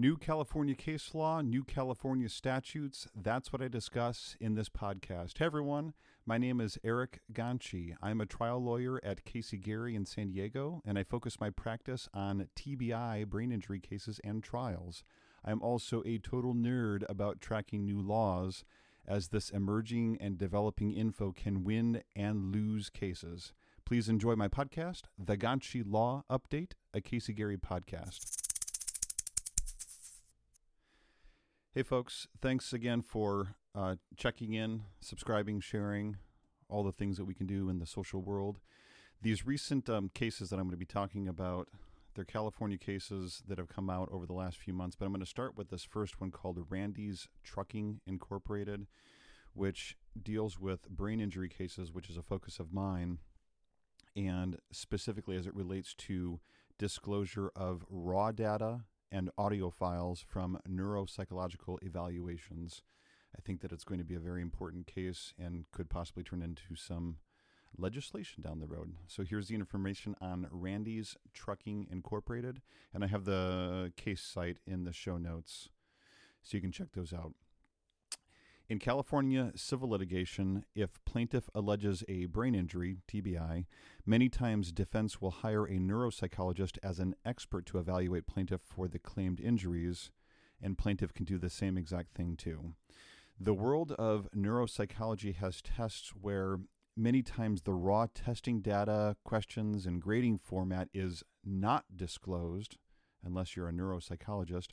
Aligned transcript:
New 0.00 0.16
California 0.16 0.74
case 0.74 1.14
law, 1.14 1.42
new 1.42 1.62
California 1.62 2.30
statutes. 2.30 3.06
That's 3.14 3.52
what 3.52 3.60
I 3.60 3.68
discuss 3.68 4.34
in 4.40 4.54
this 4.54 4.70
podcast. 4.70 5.36
Hey, 5.36 5.44
everyone. 5.44 5.92
My 6.24 6.38
name 6.38 6.58
is 6.58 6.78
Eric 6.82 7.20
Ganci. 7.34 7.94
I'm 8.00 8.22
a 8.22 8.24
trial 8.24 8.64
lawyer 8.64 8.98
at 9.04 9.26
Casey 9.26 9.58
Gerry 9.58 9.94
in 9.94 10.06
San 10.06 10.30
Diego, 10.30 10.80
and 10.86 10.98
I 10.98 11.02
focus 11.02 11.38
my 11.38 11.50
practice 11.50 12.08
on 12.14 12.48
TBI, 12.56 13.26
brain 13.26 13.52
injury 13.52 13.78
cases, 13.78 14.18
and 14.24 14.42
trials. 14.42 15.04
I'm 15.44 15.60
also 15.60 16.02
a 16.06 16.16
total 16.16 16.54
nerd 16.54 17.02
about 17.06 17.42
tracking 17.42 17.84
new 17.84 18.00
laws, 18.00 18.64
as 19.06 19.28
this 19.28 19.50
emerging 19.50 20.16
and 20.18 20.38
developing 20.38 20.92
info 20.92 21.30
can 21.30 21.62
win 21.62 22.02
and 22.16 22.54
lose 22.54 22.88
cases. 22.88 23.52
Please 23.84 24.08
enjoy 24.08 24.34
my 24.34 24.48
podcast, 24.48 25.02
The 25.18 25.36
Ganci 25.36 25.84
Law 25.86 26.24
Update, 26.30 26.72
a 26.94 27.02
Casey 27.02 27.34
Gerry 27.34 27.58
podcast. 27.58 28.39
Hey, 31.72 31.84
folks, 31.84 32.26
thanks 32.42 32.72
again 32.72 33.00
for 33.00 33.54
uh, 33.76 33.94
checking 34.16 34.54
in, 34.54 34.82
subscribing, 35.00 35.60
sharing, 35.60 36.16
all 36.68 36.82
the 36.82 36.90
things 36.90 37.16
that 37.16 37.26
we 37.26 37.34
can 37.34 37.46
do 37.46 37.68
in 37.68 37.78
the 37.78 37.86
social 37.86 38.20
world. 38.20 38.58
These 39.22 39.46
recent 39.46 39.88
um, 39.88 40.10
cases 40.12 40.50
that 40.50 40.56
I'm 40.56 40.64
going 40.64 40.72
to 40.72 40.76
be 40.76 40.84
talking 40.84 41.28
about, 41.28 41.68
they're 42.16 42.24
California 42.24 42.76
cases 42.76 43.44
that 43.46 43.56
have 43.56 43.68
come 43.68 43.88
out 43.88 44.08
over 44.10 44.26
the 44.26 44.32
last 44.32 44.58
few 44.58 44.74
months, 44.74 44.96
but 44.96 45.04
I'm 45.06 45.12
going 45.12 45.20
to 45.20 45.30
start 45.30 45.56
with 45.56 45.70
this 45.70 45.84
first 45.84 46.20
one 46.20 46.32
called 46.32 46.58
Randy's 46.70 47.28
Trucking 47.44 48.00
Incorporated, 48.04 48.88
which 49.54 49.96
deals 50.20 50.58
with 50.58 50.90
brain 50.90 51.20
injury 51.20 51.48
cases, 51.48 51.92
which 51.92 52.10
is 52.10 52.16
a 52.16 52.22
focus 52.22 52.58
of 52.58 52.72
mine, 52.72 53.18
and 54.16 54.58
specifically 54.72 55.36
as 55.36 55.46
it 55.46 55.54
relates 55.54 55.94
to 55.94 56.40
disclosure 56.78 57.52
of 57.54 57.84
raw 57.88 58.32
data 58.32 58.80
and 59.12 59.30
audio 59.36 59.70
files 59.70 60.24
from 60.26 60.60
neuropsychological 60.68 61.82
evaluations. 61.82 62.82
I 63.36 63.40
think 63.40 63.60
that 63.60 63.72
it's 63.72 63.84
going 63.84 63.98
to 63.98 64.04
be 64.04 64.14
a 64.14 64.20
very 64.20 64.42
important 64.42 64.86
case 64.86 65.34
and 65.38 65.64
could 65.72 65.88
possibly 65.88 66.22
turn 66.22 66.42
into 66.42 66.74
some 66.76 67.16
legislation 67.76 68.42
down 68.42 68.60
the 68.60 68.66
road. 68.66 68.94
So 69.06 69.22
here's 69.22 69.48
the 69.48 69.54
information 69.54 70.16
on 70.20 70.48
Randy's 70.50 71.16
Trucking 71.32 71.86
Incorporated, 71.90 72.60
and 72.92 73.04
I 73.04 73.06
have 73.06 73.24
the 73.24 73.92
case 73.96 74.22
site 74.22 74.58
in 74.66 74.84
the 74.84 74.92
show 74.92 75.16
notes 75.16 75.68
so 76.42 76.56
you 76.56 76.60
can 76.60 76.72
check 76.72 76.88
those 76.94 77.12
out. 77.12 77.34
In 78.70 78.78
California 78.78 79.50
civil 79.56 79.88
litigation, 79.88 80.64
if 80.76 81.04
plaintiff 81.04 81.50
alleges 81.56 82.04
a 82.06 82.26
brain 82.26 82.54
injury, 82.54 82.98
TBI, 83.08 83.66
many 84.06 84.28
times 84.28 84.70
defense 84.70 85.20
will 85.20 85.32
hire 85.32 85.64
a 85.64 85.72
neuropsychologist 85.72 86.78
as 86.80 87.00
an 87.00 87.16
expert 87.24 87.66
to 87.66 87.78
evaluate 87.78 88.28
plaintiff 88.28 88.60
for 88.62 88.86
the 88.86 89.00
claimed 89.00 89.40
injuries, 89.40 90.12
and 90.62 90.78
plaintiff 90.78 91.12
can 91.12 91.24
do 91.24 91.36
the 91.36 91.50
same 91.50 91.76
exact 91.76 92.14
thing 92.14 92.36
too. 92.36 92.74
The 93.40 93.54
world 93.54 93.90
of 93.98 94.28
neuropsychology 94.36 95.34
has 95.34 95.62
tests 95.62 96.10
where 96.10 96.60
many 96.96 97.22
times 97.22 97.62
the 97.62 97.74
raw 97.74 98.06
testing 98.14 98.60
data, 98.60 99.16
questions, 99.24 99.84
and 99.84 100.00
grading 100.00 100.38
format 100.38 100.88
is 100.94 101.24
not 101.44 101.86
disclosed 101.96 102.76
unless 103.24 103.56
you're 103.56 103.68
a 103.68 103.72
neuropsychologist. 103.72 104.68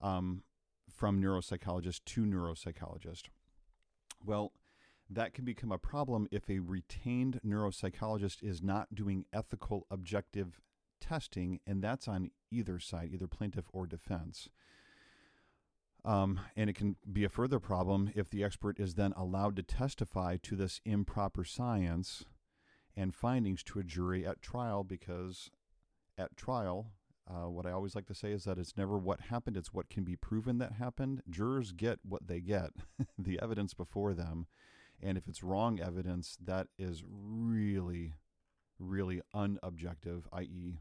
Um, 0.00 0.44
from 0.88 1.20
neuropsychologist 1.20 2.00
to 2.06 2.22
neuropsychologist. 2.22 3.24
Well, 4.24 4.52
that 5.08 5.34
can 5.34 5.44
become 5.44 5.70
a 5.70 5.78
problem 5.78 6.26
if 6.30 6.48
a 6.50 6.58
retained 6.58 7.40
neuropsychologist 7.46 8.42
is 8.42 8.62
not 8.62 8.94
doing 8.94 9.24
ethical, 9.32 9.86
objective 9.90 10.60
testing, 11.00 11.60
and 11.66 11.82
that's 11.82 12.08
on 12.08 12.30
either 12.50 12.78
side, 12.78 13.10
either 13.12 13.28
plaintiff 13.28 13.66
or 13.72 13.86
defense. 13.86 14.48
Um, 16.04 16.40
and 16.56 16.70
it 16.70 16.76
can 16.76 16.96
be 17.12 17.24
a 17.24 17.28
further 17.28 17.58
problem 17.58 18.10
if 18.14 18.30
the 18.30 18.44
expert 18.44 18.78
is 18.78 18.94
then 18.94 19.12
allowed 19.16 19.56
to 19.56 19.62
testify 19.62 20.36
to 20.42 20.54
this 20.54 20.80
improper 20.84 21.44
science 21.44 22.24
and 22.96 23.14
findings 23.14 23.62
to 23.64 23.80
a 23.80 23.84
jury 23.84 24.24
at 24.24 24.40
trial 24.40 24.84
because 24.84 25.50
at 26.16 26.36
trial, 26.36 26.92
uh, 27.28 27.48
what 27.48 27.66
I 27.66 27.72
always 27.72 27.94
like 27.94 28.06
to 28.06 28.14
say 28.14 28.30
is 28.30 28.44
that 28.44 28.58
it's 28.58 28.76
never 28.76 28.96
what 28.96 29.22
happened, 29.22 29.56
it's 29.56 29.72
what 29.72 29.90
can 29.90 30.04
be 30.04 30.16
proven 30.16 30.58
that 30.58 30.72
happened. 30.72 31.22
Jurors 31.28 31.72
get 31.72 31.98
what 32.04 32.28
they 32.28 32.40
get, 32.40 32.70
the 33.18 33.40
evidence 33.42 33.74
before 33.74 34.14
them. 34.14 34.46
And 35.02 35.18
if 35.18 35.26
it's 35.28 35.42
wrong 35.42 35.80
evidence, 35.80 36.38
that 36.42 36.68
is 36.78 37.02
really, 37.06 38.14
really 38.78 39.20
unobjective, 39.34 40.22
i.e., 40.32 40.78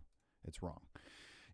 it's 0.47 0.61
wrong. 0.61 0.81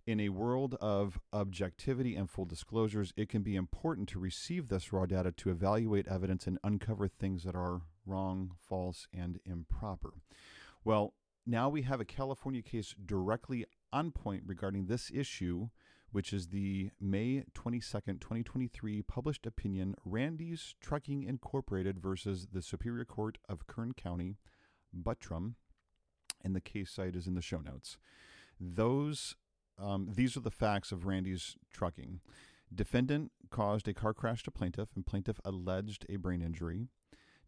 In 0.05 0.19
a 0.19 0.29
world 0.29 0.75
of 0.81 1.19
objectivity 1.31 2.15
and 2.15 2.29
full 2.29 2.45
disclosures, 2.45 3.13
it 3.15 3.29
can 3.29 3.43
be 3.43 3.55
important 3.55 4.09
to 4.09 4.19
receive 4.19 4.67
this 4.67 4.91
raw 4.91 5.05
data 5.05 5.31
to 5.31 5.51
evaluate 5.51 6.07
evidence 6.07 6.47
and 6.47 6.57
uncover 6.63 7.07
things 7.07 7.43
that 7.43 7.55
are 7.55 7.81
wrong, 8.05 8.51
false, 8.67 9.07
and 9.13 9.39
improper. 9.45 10.13
Well, 10.83 11.13
now 11.45 11.69
we 11.69 11.83
have 11.83 12.01
a 12.01 12.05
California 12.05 12.61
case 12.61 12.95
directly 13.05 13.65
on 13.93 14.11
point 14.11 14.43
regarding 14.45 14.85
this 14.85 15.11
issue, 15.13 15.69
which 16.11 16.33
is 16.33 16.47
the 16.47 16.91
May 16.99 17.43
22nd, 17.53 18.19
2023 18.19 19.01
published 19.03 19.45
opinion 19.45 19.95
Randy's 20.03 20.75
Trucking 20.81 21.23
Incorporated 21.23 21.99
versus 21.99 22.47
the 22.51 22.61
Superior 22.61 23.05
Court 23.05 23.37
of 23.47 23.67
Kern 23.67 23.93
County, 23.93 24.37
Buttram. 24.95 25.55
And 26.43 26.55
the 26.55 26.61
case 26.61 26.91
site 26.91 27.15
is 27.15 27.27
in 27.27 27.35
the 27.35 27.41
show 27.41 27.59
notes. 27.59 27.97
Those 28.59 29.35
um, 29.81 30.09
these 30.13 30.37
are 30.37 30.41
the 30.41 30.51
facts 30.51 30.91
of 30.91 31.05
Randy's 31.05 31.55
trucking. 31.71 32.19
Defendant 32.73 33.31
caused 33.49 33.87
a 33.87 33.93
car 33.93 34.13
crash 34.13 34.43
to 34.43 34.51
plaintiff, 34.51 34.89
and 34.95 35.05
plaintiff 35.05 35.39
alleged 35.43 36.05
a 36.09 36.17
brain 36.17 36.41
injury. 36.41 36.87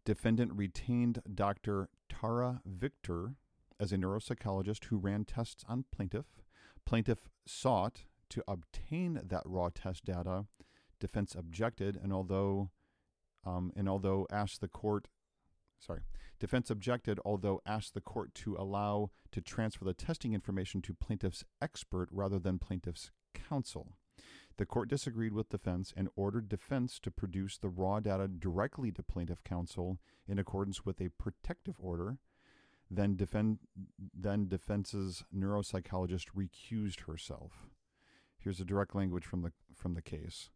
Defendant 0.05 0.51
retained 0.53 1.21
Dr. 1.33 1.89
Tara 2.09 2.61
Victor 2.65 3.35
as 3.79 3.91
a 3.91 3.97
neuropsychologist 3.97 4.85
who 4.85 4.97
ran 4.97 5.25
tests 5.25 5.63
on 5.67 5.85
plaintiff. 5.91 6.25
Plaintiff 6.85 7.29
sought 7.45 8.03
to 8.29 8.43
obtain 8.47 9.21
that 9.23 9.43
raw 9.45 9.69
test 9.73 10.05
data. 10.05 10.45
Defense 10.99 11.35
objected, 11.35 11.99
and 12.01 12.13
although 12.13 12.71
um, 13.45 13.71
and 13.75 13.89
although 13.89 14.25
asked 14.31 14.61
the 14.61 14.67
court, 14.67 15.07
sorry, 15.79 16.01
defense 16.39 16.69
objected, 16.69 17.19
although 17.25 17.61
asked 17.65 17.93
the 17.93 18.01
court 18.01 18.33
to 18.35 18.55
allow 18.55 19.11
to 19.31 19.41
transfer 19.41 19.83
the 19.83 19.93
testing 19.93 20.33
information 20.33 20.81
to 20.81 20.93
plaintiff's 20.93 21.43
expert 21.61 22.07
rather 22.11 22.39
than 22.39 22.59
plaintiff's 22.59 23.11
counsel. 23.33 23.97
The 24.57 24.65
court 24.65 24.87
disagreed 24.87 25.33
with 25.33 25.49
defense 25.49 25.93
and 25.97 26.09
ordered 26.15 26.47
defense 26.47 26.99
to 26.99 27.11
produce 27.11 27.57
the 27.57 27.69
raw 27.69 27.99
data 27.99 28.27
directly 28.27 28.91
to 28.91 29.03
plaintiff 29.03 29.43
counsel 29.43 29.97
in 30.27 30.37
accordance 30.37 30.85
with 30.85 31.01
a 31.01 31.09
protective 31.09 31.75
order 31.79 32.17
then, 32.95 33.15
defend, 33.15 33.59
then 34.13 34.47
defense's 34.47 35.23
neuropsychologist 35.35 36.27
recused 36.35 37.01
herself. 37.01 37.67
Here's 38.37 38.59
a 38.59 38.65
direct 38.65 38.93
language 38.95 39.25
from 39.25 39.41
the 39.41 39.53
from 39.75 39.93
the 39.93 40.01
case, 40.01 40.49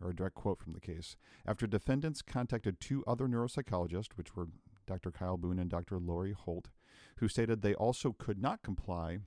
or 0.00 0.10
a 0.10 0.14
direct 0.14 0.34
quote 0.34 0.60
from 0.60 0.72
the 0.72 0.80
case. 0.80 1.16
After 1.46 1.66
defendants 1.66 2.22
contacted 2.22 2.80
two 2.80 3.02
other 3.06 3.26
neuropsychologists, 3.26 4.16
which 4.16 4.36
were 4.36 4.48
Dr. 4.86 5.10
Kyle 5.10 5.36
Boone 5.36 5.58
and 5.58 5.70
Dr. 5.70 5.98
Lori 5.98 6.32
Holt, 6.32 6.70
who 7.18 7.28
stated 7.28 7.62
they 7.62 7.74
also 7.74 8.12
could 8.12 8.40
not 8.40 8.62
comply 8.62 9.18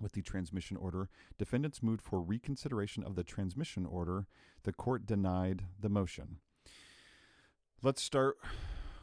with 0.00 0.12
the 0.12 0.22
transmission 0.22 0.76
order, 0.76 1.08
defendants 1.38 1.82
moved 1.82 2.02
for 2.02 2.20
reconsideration 2.20 3.04
of 3.04 3.14
the 3.14 3.24
transmission 3.24 3.86
order. 3.86 4.26
The 4.64 4.72
court 4.72 5.06
denied 5.06 5.64
the 5.78 5.88
motion. 5.88 6.38
Let's 7.82 8.02
start 8.02 8.36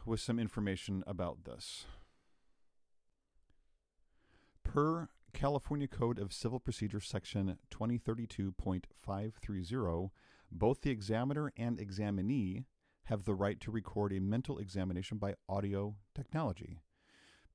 with 0.04 0.20
some 0.20 0.38
information 0.38 1.04
about 1.06 1.44
this. 1.44 1.86
Per 4.72 5.08
California 5.32 5.88
Code 5.88 6.20
of 6.20 6.32
Civil 6.32 6.60
Procedure 6.60 7.00
Section 7.00 7.58
2032.530, 7.72 10.10
both 10.52 10.82
the 10.82 10.92
examiner 10.92 11.52
and 11.56 11.80
examinee 11.80 12.66
have 13.06 13.24
the 13.24 13.34
right 13.34 13.60
to 13.62 13.72
record 13.72 14.12
a 14.12 14.20
mental 14.20 14.58
examination 14.58 15.18
by 15.18 15.34
audio 15.48 15.96
technology. 16.14 16.78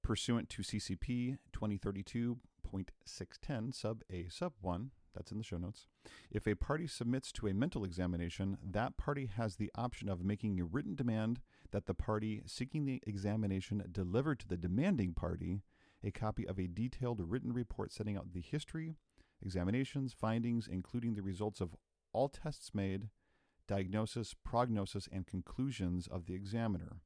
Pursuant 0.01 0.49
to 0.49 0.61
CCP 0.61 1.37
2032.610, 1.55 3.73
sub 3.73 4.03
A 4.11 4.27
sub 4.27 4.51
1, 4.59 4.91
that's 5.15 5.31
in 5.31 5.37
the 5.37 5.43
show 5.45 5.57
notes. 5.57 5.87
If 6.29 6.45
a 6.45 6.55
party 6.55 6.85
submits 6.85 7.31
to 7.31 7.47
a 7.47 7.53
mental 7.53 7.85
examination, 7.85 8.57
that 8.61 8.97
party 8.97 9.27
has 9.37 9.55
the 9.55 9.71
option 9.75 10.09
of 10.09 10.25
making 10.25 10.59
a 10.59 10.65
written 10.65 10.95
demand 10.95 11.39
that 11.71 11.85
the 11.85 11.93
party 11.93 12.41
seeking 12.45 12.83
the 12.83 13.01
examination 13.07 13.85
deliver 13.89 14.35
to 14.35 14.45
the 14.45 14.57
demanding 14.57 15.13
party 15.13 15.61
a 16.05 16.11
copy 16.11 16.47
of 16.47 16.59
a 16.59 16.67
detailed 16.67 17.19
written 17.19 17.51
report 17.51 17.91
setting 17.91 18.15
out 18.15 18.33
the 18.33 18.41
history, 18.41 18.95
examinations, 19.41 20.13
findings, 20.13 20.67
including 20.67 21.15
the 21.15 21.23
results 21.23 21.59
of 21.59 21.75
all 22.13 22.29
tests 22.29 22.71
made, 22.73 23.09
diagnosis, 23.67 24.35
prognosis, 24.43 25.09
and 25.11 25.25
conclusions 25.25 26.07
of 26.07 26.27
the 26.27 26.35
examiner. 26.35 26.97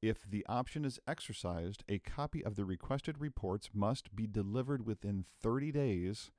If 0.00 0.28
the 0.28 0.46
option 0.48 0.84
is 0.84 1.00
exercised, 1.06 1.84
a 1.88 1.98
copy 1.98 2.44
of 2.44 2.56
the 2.56 2.64
requested 2.64 3.20
reports 3.20 3.70
must 3.74 4.14
be 4.14 4.26
delivered 4.26 4.86
within 4.86 5.24
30 5.42 5.72
days 5.72 6.30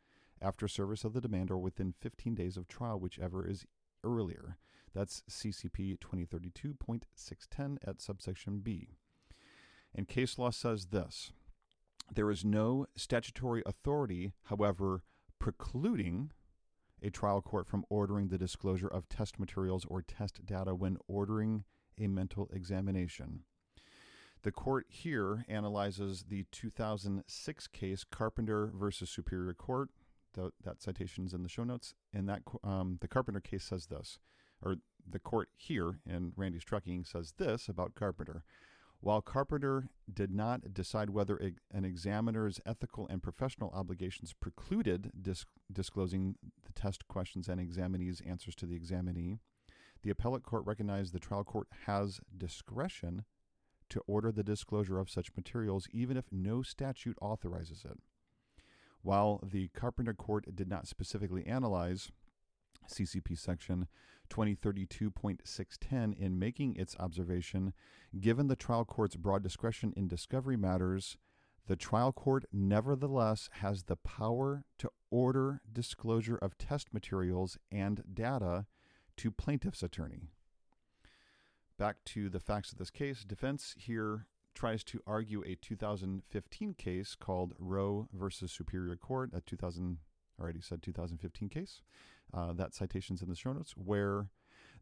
after 0.41 0.67
service 0.67 1.03
of 1.03 1.13
the 1.13 1.21
demand 1.21 1.51
or 1.51 1.57
within 1.57 1.93
15 1.99 2.35
days 2.35 2.55
of 2.57 2.67
trial, 2.67 2.99
whichever 2.99 3.45
is 3.45 3.65
earlier. 4.03 4.57
That's 4.95 5.23
CCP 5.29 5.99
2032.610 5.99 7.77
at 7.85 8.01
subsection 8.01 8.59
B. 8.59 8.95
And 9.93 10.07
case 10.07 10.37
law 10.37 10.51
says 10.51 10.87
this 10.87 11.31
there 12.13 12.31
is 12.31 12.43
no 12.43 12.85
statutory 12.95 13.63
authority, 13.65 14.33
however, 14.43 15.03
precluding 15.39 16.31
a 17.01 17.09
trial 17.09 17.41
court 17.41 17.67
from 17.67 17.85
ordering 17.89 18.27
the 18.27 18.37
disclosure 18.37 18.87
of 18.87 19.07
test 19.07 19.39
materials 19.39 19.85
or 19.85 20.01
test 20.01 20.45
data 20.45 20.75
when 20.75 20.97
ordering 21.07 21.63
a 21.97 22.07
mental 22.07 22.49
examination. 22.53 23.41
The 24.43 24.51
court 24.51 24.85
here 24.89 25.45
analyzes 25.49 26.25
the 26.29 26.45
2006 26.51 27.67
case 27.67 28.05
Carpenter 28.09 28.71
versus 28.73 29.09
Superior 29.09 29.53
Court. 29.53 29.89
The, 30.33 30.51
that 30.63 30.81
citation 30.81 31.25
is 31.25 31.33
in 31.33 31.43
the 31.43 31.49
show 31.49 31.63
notes. 31.63 31.93
And 32.13 32.29
that 32.29 32.43
um, 32.63 32.97
the 33.01 33.07
Carpenter 33.07 33.41
case 33.41 33.65
says 33.65 33.87
this, 33.87 34.19
or 34.61 34.77
the 35.09 35.19
court 35.19 35.49
here 35.57 35.99
in 36.05 36.31
Randy's 36.37 36.63
Trucking 36.63 37.03
says 37.03 37.33
this 37.37 37.67
about 37.67 37.95
Carpenter. 37.95 38.43
While 39.01 39.21
Carpenter 39.21 39.89
did 40.13 40.31
not 40.31 40.73
decide 40.73 41.09
whether 41.09 41.37
a, 41.37 41.53
an 41.71 41.85
examiner's 41.85 42.59
ethical 42.65 43.07
and 43.07 43.23
professional 43.23 43.71
obligations 43.73 44.33
precluded 44.33 45.11
dis- 45.21 45.45
disclosing 45.71 46.35
the 46.65 46.73
test 46.73 47.07
questions 47.07 47.47
and 47.47 47.61
examinee's 47.61 48.21
answers 48.21 48.55
to 48.55 48.65
the 48.65 48.75
examinee, 48.75 49.37
the 50.03 50.09
appellate 50.09 50.43
court 50.43 50.65
recognized 50.65 51.13
the 51.13 51.19
trial 51.19 51.45
court 51.45 51.67
has 51.85 52.19
discretion 52.37 53.23
to 53.89 54.01
order 54.05 54.31
the 54.31 54.43
disclosure 54.43 54.99
of 54.99 55.09
such 55.09 55.35
materials 55.35 55.87
even 55.91 56.17
if 56.17 56.25
no 56.31 56.61
statute 56.61 57.17
authorizes 57.21 57.85
it. 57.85 57.99
While 59.01 59.39
the 59.41 59.69
Carpenter 59.69 60.13
court 60.13 60.55
did 60.55 60.67
not 60.67 60.87
specifically 60.87 61.47
analyze 61.47 62.11
CCP 62.89 63.37
section 63.37 63.87
2032.610 64.29 66.17
in 66.17 66.39
making 66.39 66.75
its 66.75 66.95
observation, 66.99 67.73
given 68.19 68.47
the 68.47 68.55
trial 68.55 68.85
court's 68.85 69.15
broad 69.15 69.41
discretion 69.41 69.93
in 69.95 70.07
discovery 70.07 70.57
matters, 70.57 71.17
the 71.67 71.75
trial 71.75 72.11
court 72.11 72.45
nevertheless 72.51 73.49
has 73.53 73.83
the 73.83 73.95
power 73.95 74.63
to 74.77 74.89
order 75.11 75.61
disclosure 75.71 76.37
of 76.37 76.57
test 76.57 76.93
materials 76.93 77.57
and 77.71 78.03
data 78.13 78.65
to 79.17 79.31
plaintiff's 79.31 79.83
attorney. 79.83 80.29
Back 81.77 81.97
to 82.05 82.29
the 82.29 82.39
facts 82.39 82.71
of 82.71 82.77
this 82.77 82.89
case, 82.89 83.23
defense 83.23 83.75
here 83.77 84.25
tries 84.53 84.83
to 84.83 85.01
argue 85.07 85.43
a 85.45 85.55
2015 85.55 86.73
case 86.73 87.15
called 87.15 87.53
Roe 87.57 88.07
versus 88.11 88.51
Superior 88.51 88.95
Court, 88.95 89.31
a 89.33 89.41
2000 89.41 89.99
already 90.39 90.61
said 90.61 90.81
2015 90.81 91.49
case. 91.49 91.81
Uh, 92.33 92.53
that 92.53 92.73
citation's 92.73 93.21
in 93.21 93.29
the 93.29 93.35
show 93.35 93.53
notes, 93.53 93.73
where 93.75 94.27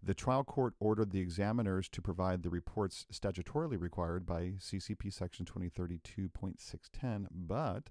the 0.04 0.14
trial 0.14 0.44
court 0.44 0.74
ordered 0.80 1.12
the 1.12 1.20
examiners 1.20 1.90
to 1.90 2.02
provide 2.02 2.44
the 2.44 2.50
reports 2.50 3.06
statutorily 3.12 3.80
required 3.80 4.26
by 4.26 4.54
CCP 4.60 5.12
Section 5.12 5.46
2032.610, 5.46 7.28
but 7.32 7.90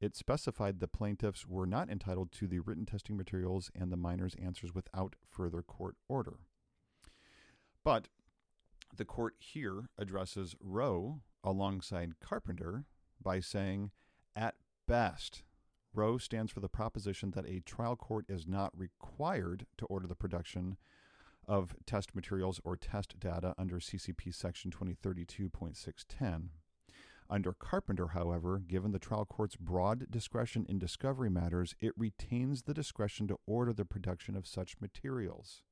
it 0.00 0.16
specified 0.16 0.80
the 0.80 0.88
plaintiffs 0.88 1.46
were 1.46 1.66
not 1.66 1.88
entitled 1.88 2.32
to 2.32 2.46
the 2.46 2.58
written 2.58 2.86
testing 2.86 3.16
materials 3.16 3.70
and 3.74 3.92
the 3.92 3.96
minor's 3.96 4.34
answers 4.34 4.74
without 4.74 5.14
further 5.30 5.62
court 5.62 5.96
order. 6.08 6.38
But 7.84 8.08
the 8.96 9.04
court 9.04 9.34
here 9.38 9.88
addresses 9.98 10.56
Roe 10.60 11.20
alongside 11.42 12.20
Carpenter 12.20 12.84
by 13.22 13.40
saying, 13.40 13.90
at 14.34 14.54
best, 14.86 15.42
Roe 15.94 16.18
stands 16.18 16.50
for 16.50 16.60
the 16.60 16.68
proposition 16.68 17.30
that 17.32 17.46
a 17.46 17.60
trial 17.60 17.96
court 17.96 18.26
is 18.28 18.46
not 18.46 18.72
required 18.76 19.66
to 19.78 19.86
order 19.86 20.06
the 20.06 20.14
production 20.14 20.76
of 21.46 21.76
test 21.86 22.14
materials 22.14 22.60
or 22.64 22.76
test 22.76 23.18
data 23.20 23.54
under 23.58 23.76
CCP 23.76 24.34
Section 24.34 24.70
2032.610. 24.70 26.48
Under 27.30 27.52
Carpenter, 27.52 28.08
however, 28.08 28.58
given 28.58 28.90
the 28.92 28.98
trial 28.98 29.24
court's 29.24 29.56
broad 29.56 30.10
discretion 30.10 30.66
in 30.68 30.78
discovery 30.78 31.30
matters, 31.30 31.74
it 31.80 31.94
retains 31.96 32.62
the 32.62 32.74
discretion 32.74 33.26
to 33.28 33.38
order 33.46 33.72
the 33.72 33.86
production 33.86 34.36
of 34.36 34.46
such 34.46 34.78
materials. 34.80 35.62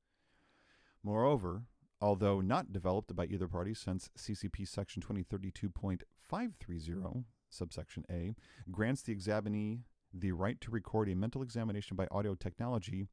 Moreover, 1.03 1.65
although 2.01 2.41
not 2.41 2.73
developed 2.73 3.15
by 3.15 3.27
either 3.27 3.49
party 3.49 3.75
since 3.75 4.09
CCP 4.17 4.67
Section 4.67 5.03
2032.530, 5.03 7.25
subsection 7.51 8.07
A, 8.11 8.35
grants 8.71 9.03
the 9.03 9.13
examinee 9.13 9.81
the 10.13 10.33
right 10.33 10.61
to 10.61 10.71
record 10.71 11.09
a 11.09 11.15
mental 11.15 11.43
examination 11.43 11.97
by 11.97 12.07
audio 12.11 12.35
technology, 12.35 13.07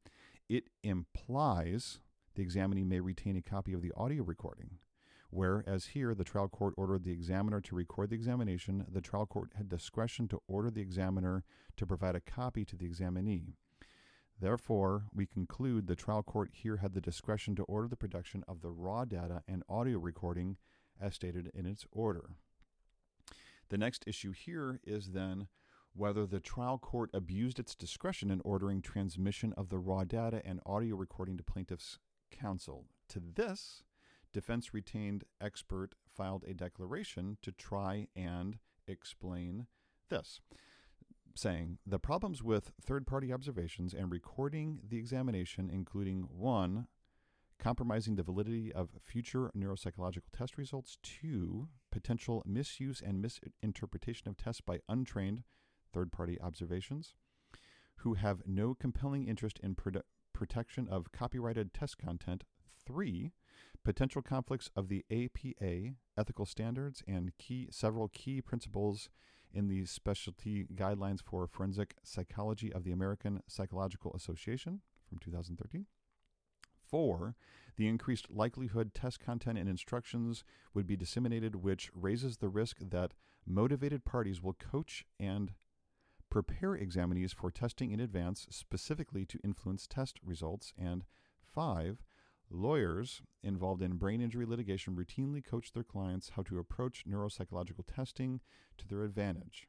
it 0.48 0.64
implies 0.82 2.00
the 2.34 2.42
examinee 2.42 2.84
may 2.84 3.00
retain 3.00 3.36
a 3.36 3.42
copy 3.42 3.72
of 3.72 3.82
the 3.82 3.92
audio 3.96 4.22
recording. 4.22 4.78
Whereas 5.30 5.86
here, 5.86 6.14
the 6.14 6.24
trial 6.24 6.48
court 6.48 6.74
ordered 6.76 7.04
the 7.04 7.12
examiner 7.12 7.60
to 7.60 7.76
record 7.76 8.10
the 8.10 8.16
examination, 8.16 8.84
the 8.90 9.00
trial 9.00 9.26
court 9.26 9.52
had 9.56 9.68
discretion 9.68 10.26
to 10.28 10.40
order 10.48 10.70
the 10.70 10.80
examiner 10.80 11.44
to 11.76 11.86
provide 11.86 12.16
a 12.16 12.20
copy 12.20 12.64
to 12.64 12.76
the 12.76 12.86
examinee. 12.86 13.54
Therefore, 14.40 15.04
we 15.14 15.26
conclude 15.26 15.86
the 15.86 15.94
trial 15.94 16.22
court 16.22 16.50
here 16.52 16.78
had 16.78 16.94
the 16.94 17.00
discretion 17.00 17.54
to 17.56 17.62
order 17.64 17.86
the 17.86 17.96
production 17.96 18.42
of 18.48 18.60
the 18.60 18.70
raw 18.70 19.04
data 19.04 19.42
and 19.46 19.62
audio 19.68 19.98
recording 19.98 20.56
as 21.00 21.14
stated 21.14 21.50
in 21.54 21.66
its 21.66 21.86
order. 21.92 22.30
The 23.68 23.78
next 23.78 24.02
issue 24.06 24.32
here 24.32 24.80
is 24.84 25.12
then 25.12 25.46
whether 25.94 26.26
the 26.26 26.40
trial 26.40 26.78
court 26.78 27.10
abused 27.12 27.58
its 27.58 27.74
discretion 27.74 28.30
in 28.30 28.40
ordering 28.44 28.80
transmission 28.80 29.52
of 29.56 29.68
the 29.68 29.78
raw 29.78 30.04
data 30.04 30.40
and 30.44 30.60
audio 30.64 30.96
recording 30.96 31.36
to 31.36 31.42
plaintiff's 31.42 31.98
counsel. 32.30 32.86
To 33.08 33.20
this, 33.34 33.82
defense 34.32 34.72
retained 34.72 35.24
expert 35.40 35.94
filed 36.08 36.44
a 36.46 36.54
declaration 36.54 37.38
to 37.42 37.52
try 37.52 38.06
and 38.14 38.58
explain 38.86 39.66
this, 40.08 40.40
saying 41.34 41.78
the 41.86 41.98
problems 41.98 42.42
with 42.42 42.72
third 42.80 43.06
party 43.06 43.32
observations 43.32 43.94
and 43.94 44.10
recording 44.10 44.80
the 44.88 44.98
examination, 44.98 45.70
including 45.72 46.28
one, 46.30 46.86
compromising 47.58 48.16
the 48.16 48.22
validity 48.22 48.72
of 48.72 48.90
future 49.04 49.50
neuropsychological 49.56 50.30
test 50.36 50.56
results, 50.56 50.98
two, 51.02 51.68
potential 51.90 52.42
misuse 52.46 53.02
and 53.04 53.20
misinterpretation 53.20 54.28
of 54.28 54.36
tests 54.36 54.60
by 54.60 54.80
untrained 54.88 55.42
third 55.92 56.12
party 56.12 56.40
observations, 56.40 57.14
who 57.96 58.14
have 58.14 58.42
no 58.46 58.74
compelling 58.74 59.26
interest 59.26 59.58
in 59.62 59.74
produ- 59.74 60.02
protection 60.32 60.88
of 60.88 61.12
copyrighted 61.12 61.74
test 61.74 61.98
content. 61.98 62.44
Three, 62.86 63.32
potential 63.84 64.22
conflicts 64.22 64.70
of 64.74 64.88
the 64.88 65.04
APA 65.10 65.94
ethical 66.16 66.46
standards 66.46 67.02
and 67.06 67.36
key 67.38 67.68
several 67.70 68.08
key 68.08 68.40
principles 68.40 69.10
in 69.52 69.68
the 69.68 69.84
specialty 69.84 70.64
guidelines 70.74 71.20
for 71.22 71.46
forensic 71.46 71.94
psychology 72.02 72.72
of 72.72 72.84
the 72.84 72.92
American 72.92 73.42
Psychological 73.48 74.12
Association 74.14 74.80
from 75.08 75.18
2013. 75.18 75.86
Four, 76.90 77.36
the 77.76 77.88
increased 77.88 78.30
likelihood 78.30 78.94
test 78.94 79.20
content 79.20 79.58
and 79.58 79.68
instructions 79.68 80.44
would 80.74 80.86
be 80.86 80.96
disseminated, 80.96 81.56
which 81.56 81.90
raises 81.94 82.38
the 82.38 82.48
risk 82.48 82.78
that 82.80 83.14
motivated 83.46 84.04
parties 84.04 84.42
will 84.42 84.54
coach 84.54 85.04
and 85.18 85.52
prepare 86.30 86.76
examinees 86.76 87.34
for 87.34 87.50
testing 87.50 87.90
in 87.90 88.00
advance 88.00 88.46
specifically 88.50 89.24
to 89.26 89.40
influence 89.42 89.86
test 89.86 90.18
results. 90.24 90.72
And 90.78 91.04
five, 91.52 91.98
lawyers 92.50 93.22
involved 93.42 93.82
in 93.82 93.96
brain 93.96 94.20
injury 94.20 94.46
litigation 94.46 94.96
routinely 94.96 95.44
coach 95.44 95.72
their 95.72 95.84
clients 95.84 96.30
how 96.36 96.42
to 96.42 96.58
approach 96.58 97.04
neuropsychological 97.08 97.84
testing 97.94 98.40
to 98.78 98.86
their 98.88 99.04
advantage. 99.04 99.66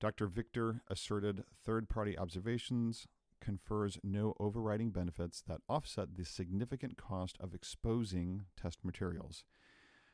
Dr. 0.00 0.26
Victor 0.26 0.82
asserted 0.90 1.44
third 1.64 1.88
party 1.88 2.18
observations 2.18 3.06
confers 3.40 3.98
no 4.02 4.34
overriding 4.40 4.90
benefits 4.90 5.42
that 5.46 5.60
offset 5.68 6.16
the 6.16 6.24
significant 6.24 6.96
cost 6.96 7.36
of 7.40 7.54
exposing 7.54 8.46
test 8.60 8.84
materials. 8.84 9.44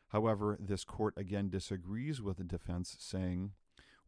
However, 0.08 0.58
this 0.60 0.84
court 0.84 1.14
again 1.16 1.48
disagrees 1.48 2.20
with 2.20 2.38
the 2.38 2.44
defense, 2.44 2.96
saying 2.98 3.52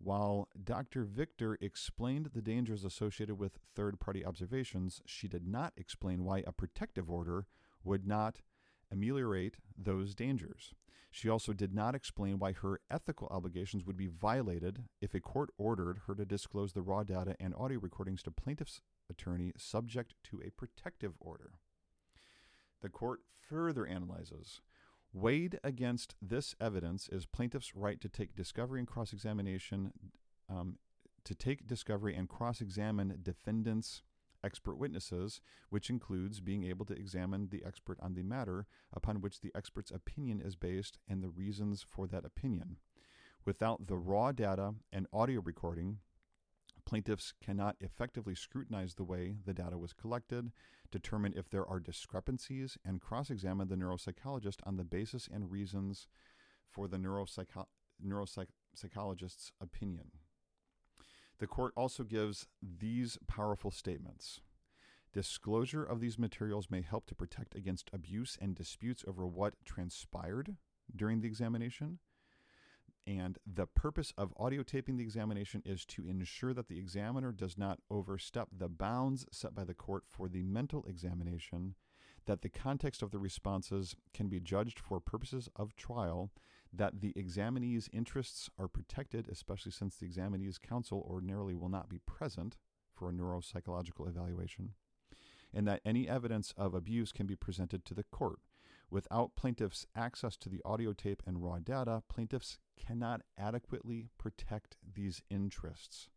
while 0.03 0.49
Dr. 0.63 1.05
Victor 1.05 1.57
explained 1.61 2.31
the 2.35 2.43
dangers 2.43 2.85
associated 2.85 3.39
with 3.39 3.59
third 3.75 4.01
party 4.01 4.25
observations, 4.25 5.01
she 5.07 5.29
did 5.29 5.47
not 5.47 5.73
explain 5.77 6.25
why 6.25 6.43
a 6.47 6.53
protective 6.53 7.11
order 7.11 7.47
would 7.85 8.07
not 8.07 8.41
ameliorate 8.91 9.57
those 9.77 10.15
dangers. 10.15 10.75
She 11.11 11.29
also 11.29 11.53
did 11.53 11.75
not 11.75 11.95
explain 11.95 12.39
why 12.39 12.53
her 12.53 12.81
ethical 12.91 13.29
obligations 13.31 13.85
would 13.85 13.97
be 13.97 14.07
violated 14.07 14.85
if 15.01 15.15
a 15.15 15.21
court 15.21 15.51
ordered 15.59 16.01
her 16.07 16.15
to 16.15 16.25
disclose 16.25 16.73
the 16.73 16.83
raw 16.83 17.03
data 17.03 17.37
and 17.39 17.55
audio 17.55 17.79
recordings 17.79 18.23
to 18.23 18.31
plaintiff's 18.31 18.81
attorney 19.11 19.53
subject 19.59 20.15
to 20.25 20.41
a 20.45 20.51
protective 20.51 21.13
order. 21.21 21.53
The 22.81 22.89
court 22.89 23.21
further 23.49 23.87
analyzes 23.87 24.63
Weighed 25.13 25.59
against 25.63 26.15
this 26.23 26.55
evidence 26.61 27.09
is 27.11 27.27
plaintiff's 27.27 27.77
right 27.77 28.01
to 28.01 28.09
take 28.09 28.35
discovery 28.35 28.81
and 28.81 28.89
cross 28.89 29.13
examination 29.13 29.93
um, 30.49 30.79
to 31.25 31.35
take 31.35 31.67
discovery 31.67 32.17
and 32.17 32.29
cross 32.29 32.61
examine 32.61 33.19
defendants' 33.23 34.03
expert 34.43 34.77
witnesses, 34.77 35.41
which 35.71 35.91
includes 35.91 36.41
being 36.41 36.65
able 36.65 36.85
to 36.87 36.95
examine 36.95 37.49
the 37.51 37.63
expert 37.65 37.99
on 38.01 38.15
the 38.15 38.23
matter 38.23 38.67
upon 38.93 39.21
which 39.21 39.41
the 39.41 39.53
expert's 39.55 39.91
opinion 39.91 40.41
is 40.41 40.57
based 40.57 40.99
and 41.09 41.23
the 41.23 41.29
reasons 41.29 41.85
for 41.89 42.07
that 42.07 42.25
opinion. 42.25 42.77
Without 43.45 43.87
the 43.87 43.97
raw 43.97 44.33
data 44.33 44.75
and 44.93 45.07
audio 45.13 45.41
recording, 45.41 45.99
plaintiffs 46.85 47.33
cannot 47.43 47.77
effectively 47.81 48.35
scrutinize 48.35 48.95
the 48.95 49.05
way 49.05 49.37
the 49.45 49.55
data 49.55 49.79
was 49.79 49.93
collected, 49.93 50.53
determine 50.91 51.33
if 51.37 51.49
there 51.49 51.67
are 51.67 51.81
discrepancies, 51.81 52.77
and 52.85 53.01
cross 53.01 53.31
examine 53.31 53.69
the 53.69 53.77
neuropsychologist 53.77 54.61
on 54.65 54.77
the 54.77 54.85
basis 54.85 55.29
and 55.33 55.51
reasons 55.51 56.07
for 56.71 56.89
the 56.89 56.97
neuropsycho- 56.97 57.67
neuropsychologist's 58.05 59.53
opinion. 59.61 60.11
The 61.39 61.47
court 61.47 61.73
also 61.77 62.05
gives 62.05 62.47
these 62.63 63.19
powerful 63.27 63.71
statements. 63.71 64.41
Disclosure 65.13 65.85
of 65.85 66.01
these 66.01 66.19
materials 66.19 66.71
may 66.71 66.83
help 66.83 67.07
to 67.07 67.15
protect 67.15 67.55
against 67.55 67.91
abuse 67.93 68.39
and 68.41 68.55
disputes 68.55 69.05
over 69.07 69.27
what 69.27 69.55
transpired 69.65 70.57
during 70.95 71.21
the 71.21 71.29
examination. 71.29 71.99
And 73.07 73.39
the 73.45 73.67
purpose 73.67 74.13
of 74.17 74.33
audio 74.37 74.63
taping 74.63 74.97
the 74.97 75.03
examination 75.03 75.63
is 75.65 75.85
to 75.87 76.07
ensure 76.07 76.55
that 76.55 76.69
the 76.69 76.79
examiner 76.79 77.33
does 77.33 77.59
not 77.59 77.81
overstep 77.91 78.49
the 78.57 78.69
bounds 78.69 79.27
set 79.33 79.55
by 79.55 79.65
the 79.65 79.75
court 79.75 80.05
for 80.07 80.29
the 80.29 80.43
mental 80.43 80.85
examination, 80.89 81.75
that 82.27 82.43
the 82.43 82.49
context 82.49 83.03
of 83.03 83.11
the 83.11 83.19
responses 83.19 83.97
can 84.15 84.29
be 84.29 84.39
judged 84.39 84.79
for 84.79 85.01
purposes 85.01 85.49
of 85.57 85.75
trial, 85.75 86.31
that 86.73 87.01
the 87.01 87.13
examinee's 87.17 87.91
interests 87.93 88.49
are 88.57 88.69
protected, 88.69 89.29
especially 89.29 89.73
since 89.73 89.97
the 89.97 90.07
examinee's 90.07 90.59
counsel 90.59 91.05
ordinarily 91.11 91.55
will 91.57 91.69
not 91.69 91.89
be 91.89 91.99
present 91.99 92.57
for 92.95 93.09
a 93.09 93.13
neuropsychological 93.13 94.09
evaluation, 94.09 94.75
and 95.53 95.67
that 95.67 95.83
any 95.85 96.09
evidence 96.09 96.55
of 96.57 96.73
abuse 96.73 97.11
can 97.11 97.27
be 97.27 97.37
presented 97.37 97.85
to 97.85 97.95
the 97.95 98.05
court. 98.05 98.39
Without 98.93 99.35
plaintiffs' 99.37 99.87
access 99.97 100.37
to 100.37 100.51
the 100.51 100.61
audio 100.67 100.93
tape 100.93 101.23
and 101.27 101.43
raw 101.43 101.59
data, 101.59 102.03
plaintiffs 102.11 102.59
cannot 102.77 103.23
adequately 103.39 104.11
protect 104.19 104.77
these 104.95 105.23
interests. 105.31 106.11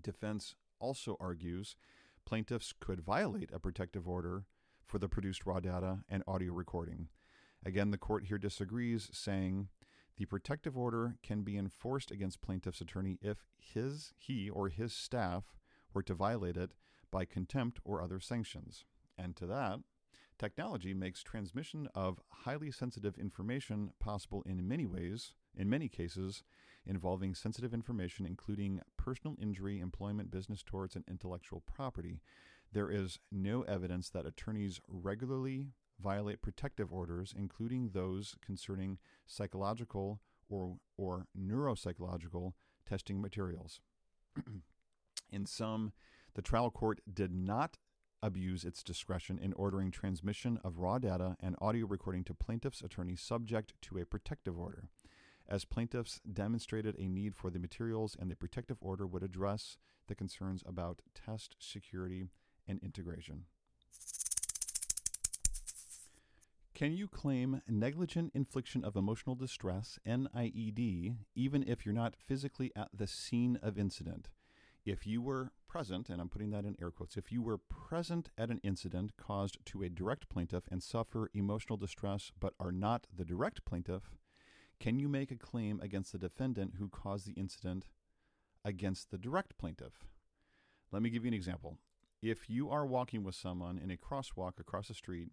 Defense 0.00 0.54
also 0.80 1.18
argues 1.20 1.76
plaintiffs 2.24 2.72
could 2.80 3.00
violate 3.00 3.50
a 3.52 3.58
protective 3.58 4.08
order 4.08 4.46
for 4.86 4.98
the 4.98 5.10
produced 5.10 5.44
raw 5.44 5.60
data 5.60 5.98
and 6.08 6.22
audio 6.26 6.54
recording. 6.54 7.08
Again, 7.66 7.90
the 7.90 7.98
court 7.98 8.24
here 8.24 8.38
disagrees, 8.38 9.10
saying 9.12 9.68
the 10.16 10.24
protective 10.24 10.74
order 10.74 11.16
can 11.22 11.42
be 11.42 11.58
enforced 11.58 12.10
against 12.10 12.40
plaintiff's 12.40 12.80
attorney 12.80 13.18
if 13.20 13.44
his, 13.58 14.14
he, 14.16 14.48
or 14.48 14.70
his 14.70 14.94
staff 14.94 15.44
were 15.92 16.02
to 16.04 16.14
violate 16.14 16.56
it 16.56 16.70
by 17.10 17.26
contempt 17.26 17.78
or 17.84 18.00
other 18.00 18.20
sanctions. 18.20 18.86
And 19.18 19.36
to 19.36 19.46
that, 19.48 19.80
technology 20.38 20.94
makes 20.94 21.22
transmission 21.22 21.88
of 21.94 22.20
highly 22.28 22.70
sensitive 22.70 23.18
information 23.18 23.90
possible 23.98 24.42
in 24.46 24.68
many 24.68 24.86
ways, 24.86 25.34
in 25.56 25.68
many 25.68 25.88
cases, 25.88 26.42
involving 26.86 27.34
sensitive 27.34 27.74
information, 27.74 28.24
including 28.24 28.80
personal 28.96 29.36
injury, 29.40 29.80
employment, 29.80 30.30
business 30.30 30.62
torts, 30.62 30.96
and 30.96 31.04
intellectual 31.08 31.62
property. 31.66 32.20
There 32.72 32.90
is 32.90 33.18
no 33.30 33.62
evidence 33.62 34.10
that 34.10 34.26
attorneys 34.26 34.80
regularly 34.88 35.68
violate 36.00 36.42
protective 36.42 36.92
orders, 36.92 37.34
including 37.36 37.90
those 37.90 38.36
concerning 38.44 38.98
psychological 39.26 40.20
or, 40.48 40.76
or 40.96 41.26
neuropsychological 41.38 42.52
testing 42.88 43.20
materials. 43.20 43.80
in 45.30 45.46
sum, 45.46 45.92
the 46.34 46.42
trial 46.42 46.70
court 46.70 47.00
did 47.12 47.32
not 47.32 47.78
abuse 48.22 48.64
its 48.64 48.82
discretion 48.82 49.38
in 49.38 49.52
ordering 49.52 49.90
transmission 49.90 50.58
of 50.64 50.78
raw 50.78 50.98
data 50.98 51.36
and 51.40 51.56
audio 51.60 51.86
recording 51.86 52.24
to 52.24 52.34
plaintiff's 52.34 52.82
attorney 52.82 53.16
subject 53.16 53.74
to 53.82 53.98
a 53.98 54.04
protective 54.04 54.58
order. 54.58 54.84
As 55.48 55.64
plaintiffs 55.64 56.20
demonstrated 56.30 56.96
a 56.98 57.08
need 57.08 57.34
for 57.34 57.50
the 57.50 57.58
materials 57.58 58.16
and 58.18 58.30
the 58.30 58.36
protective 58.36 58.76
order 58.80 59.06
would 59.06 59.22
address 59.22 59.78
the 60.06 60.14
concerns 60.14 60.62
about 60.66 61.00
test 61.14 61.56
security 61.58 62.28
and 62.66 62.78
integration. 62.82 63.44
Can 66.74 66.92
you 66.92 67.08
claim 67.08 67.60
negligent 67.68 68.30
infliction 68.34 68.84
of 68.84 68.94
emotional 68.94 69.34
distress, 69.34 69.98
NIED, 70.06 71.16
even 71.34 71.64
if 71.66 71.84
you're 71.84 71.92
not 71.92 72.14
physically 72.14 72.70
at 72.76 72.88
the 72.94 73.08
scene 73.08 73.58
of 73.62 73.76
incident? 73.76 74.28
If 74.88 75.06
you 75.06 75.20
were 75.20 75.52
present, 75.68 76.08
and 76.08 76.18
I'm 76.18 76.30
putting 76.30 76.48
that 76.48 76.64
in 76.64 76.74
air 76.80 76.90
quotes, 76.90 77.18
if 77.18 77.30
you 77.30 77.42
were 77.42 77.58
present 77.58 78.30
at 78.38 78.48
an 78.48 78.58
incident 78.62 79.12
caused 79.18 79.58
to 79.66 79.82
a 79.82 79.90
direct 79.90 80.30
plaintiff 80.30 80.64
and 80.70 80.82
suffer 80.82 81.28
emotional 81.34 81.76
distress 81.76 82.32
but 82.40 82.54
are 82.58 82.72
not 82.72 83.06
the 83.14 83.26
direct 83.26 83.66
plaintiff, 83.66 84.14
can 84.80 84.98
you 84.98 85.06
make 85.06 85.30
a 85.30 85.36
claim 85.36 85.78
against 85.82 86.12
the 86.12 86.18
defendant 86.18 86.76
who 86.78 86.88
caused 86.88 87.26
the 87.26 87.34
incident 87.34 87.84
against 88.64 89.10
the 89.10 89.18
direct 89.18 89.58
plaintiff? 89.58 90.06
Let 90.90 91.02
me 91.02 91.10
give 91.10 91.22
you 91.22 91.28
an 91.28 91.34
example. 91.34 91.76
If 92.22 92.48
you 92.48 92.70
are 92.70 92.86
walking 92.86 93.22
with 93.22 93.34
someone 93.34 93.76
in 93.76 93.90
a 93.90 93.98
crosswalk 93.98 94.58
across 94.58 94.88
the 94.88 94.94
street 94.94 95.28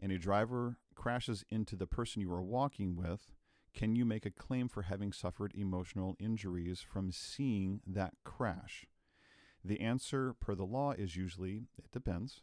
and 0.00 0.12
a 0.12 0.18
driver 0.18 0.76
crashes 0.94 1.44
into 1.50 1.74
the 1.74 1.88
person 1.88 2.22
you 2.22 2.32
are 2.32 2.44
walking 2.44 2.94
with, 2.94 3.32
can 3.78 3.94
you 3.94 4.04
make 4.04 4.26
a 4.26 4.30
claim 4.30 4.68
for 4.68 4.82
having 4.82 5.12
suffered 5.12 5.52
emotional 5.54 6.16
injuries 6.18 6.80
from 6.80 7.12
seeing 7.12 7.80
that 7.86 8.12
crash? 8.24 8.84
The 9.64 9.80
answer 9.80 10.32
per 10.32 10.56
the 10.56 10.64
law 10.64 10.90
is 10.90 11.14
usually 11.14 11.68
it 11.78 11.92
depends. 11.92 12.40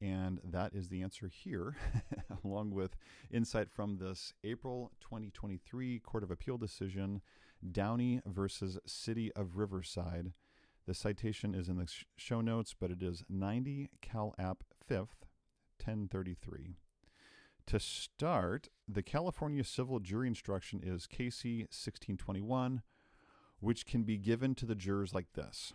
And 0.00 0.40
that 0.42 0.74
is 0.74 0.88
the 0.88 1.00
answer 1.00 1.28
here, 1.28 1.76
along 2.44 2.72
with 2.72 2.96
insight 3.30 3.70
from 3.70 3.98
this 3.98 4.32
April 4.42 4.90
2023 5.00 6.00
Court 6.00 6.24
of 6.24 6.30
Appeal 6.32 6.58
decision, 6.58 7.20
Downey 7.70 8.20
versus 8.26 8.78
City 8.84 9.32
of 9.36 9.58
Riverside. 9.58 10.32
The 10.88 10.94
citation 10.94 11.54
is 11.54 11.68
in 11.68 11.76
the 11.76 11.88
show 12.16 12.40
notes, 12.40 12.74
but 12.78 12.90
it 12.90 13.00
is 13.00 13.22
90 13.28 13.90
Cal 14.00 14.34
App 14.40 14.64
5th, 14.90 15.28
1033. 15.84 16.78
To 17.68 17.78
start, 17.78 18.70
the 18.88 19.02
California 19.02 19.62
civil 19.62 20.00
jury 20.00 20.26
instruction 20.26 20.80
is 20.82 21.06
CACI 21.06 21.64
1621, 21.64 22.80
which 23.60 23.84
can 23.84 24.04
be 24.04 24.16
given 24.16 24.54
to 24.54 24.64
the 24.64 24.74
jurors 24.74 25.12
like 25.12 25.34
this. 25.34 25.74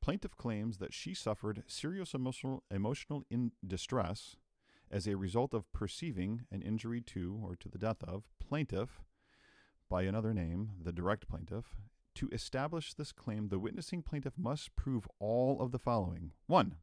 Plaintiff 0.00 0.36
claims 0.36 0.78
that 0.78 0.94
she 0.94 1.14
suffered 1.14 1.64
serious 1.66 2.14
emotional, 2.14 2.62
emotional 2.70 3.24
in 3.28 3.50
distress 3.66 4.36
as 4.88 5.08
a 5.08 5.16
result 5.16 5.52
of 5.52 5.72
perceiving 5.72 6.42
an 6.52 6.62
injury 6.62 7.00
to 7.00 7.40
or 7.44 7.56
to 7.56 7.68
the 7.68 7.78
death 7.78 8.04
of 8.04 8.22
plaintiff 8.38 9.02
by 9.88 10.02
another 10.02 10.32
name, 10.32 10.70
the 10.80 10.92
direct 10.92 11.26
plaintiff. 11.26 11.74
To 12.14 12.28
establish 12.30 12.94
this 12.94 13.10
claim, 13.10 13.48
the 13.48 13.58
witnessing 13.58 14.04
plaintiff 14.04 14.38
must 14.38 14.76
prove 14.76 15.08
all 15.18 15.60
of 15.60 15.72
the 15.72 15.80
following. 15.80 16.34
One, 16.46 16.76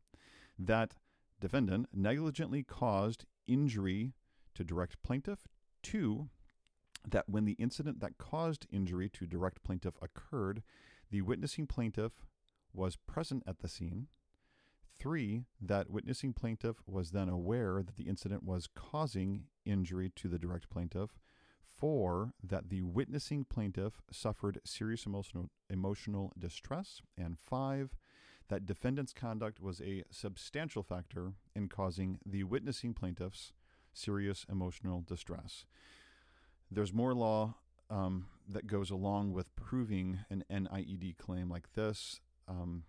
that 0.57 0.95
defendant 1.39 1.87
negligently 1.93 2.61
caused 2.63 3.23
injury 3.47 4.15
to 4.55 4.63
direct 4.63 5.01
plaintiff. 5.03 5.47
Two, 5.81 6.29
that 7.07 7.29
when 7.29 7.45
the 7.45 7.53
incident 7.53 7.99
that 8.01 8.17
caused 8.17 8.67
injury 8.71 9.09
to 9.09 9.25
direct 9.25 9.63
plaintiff 9.63 9.95
occurred, 10.01 10.63
the 11.11 11.21
witnessing 11.21 11.67
plaintiff 11.67 12.11
was 12.73 12.95
present 12.95 13.43
at 13.47 13.59
the 13.59 13.67
scene. 13.67 14.07
Three, 14.99 15.45
that 15.61 15.89
witnessing 15.89 16.33
plaintiff 16.33 16.77
was 16.85 17.11
then 17.11 17.29
aware 17.29 17.81
that 17.81 17.95
the 17.95 18.09
incident 18.09 18.43
was 18.43 18.67
causing 18.67 19.45
injury 19.65 20.11
to 20.17 20.27
the 20.27 20.37
direct 20.37 20.69
plaintiff. 20.69 21.11
Four, 21.77 22.33
that 22.43 22.69
the 22.69 22.81
witnessing 22.81 23.45
plaintiff 23.45 24.01
suffered 24.11 24.59
serious 24.65 25.05
emotional, 25.05 25.49
emotional 25.69 26.33
distress. 26.37 27.01
And 27.17 27.39
five, 27.39 27.95
that 28.49 28.65
defendant's 28.65 29.13
conduct 29.13 29.61
was 29.61 29.79
a 29.79 30.03
substantial 30.11 30.83
factor 30.83 31.31
in 31.55 31.69
causing 31.69 32.19
the 32.25 32.43
witnessing 32.43 32.93
plaintiff's 32.93 33.53
serious 33.93 34.45
emotional 34.49 35.03
distress. 35.05 35.65
There's 36.71 36.93
more 36.93 37.13
law 37.13 37.55
um, 37.89 38.27
that 38.47 38.67
goes 38.67 38.89
along 38.91 39.33
with 39.33 39.55
proving 39.55 40.19
an 40.29 40.43
NIED 40.49 41.17
claim 41.17 41.49
like 41.49 41.73
this. 41.73 42.21
Um, 42.47 42.83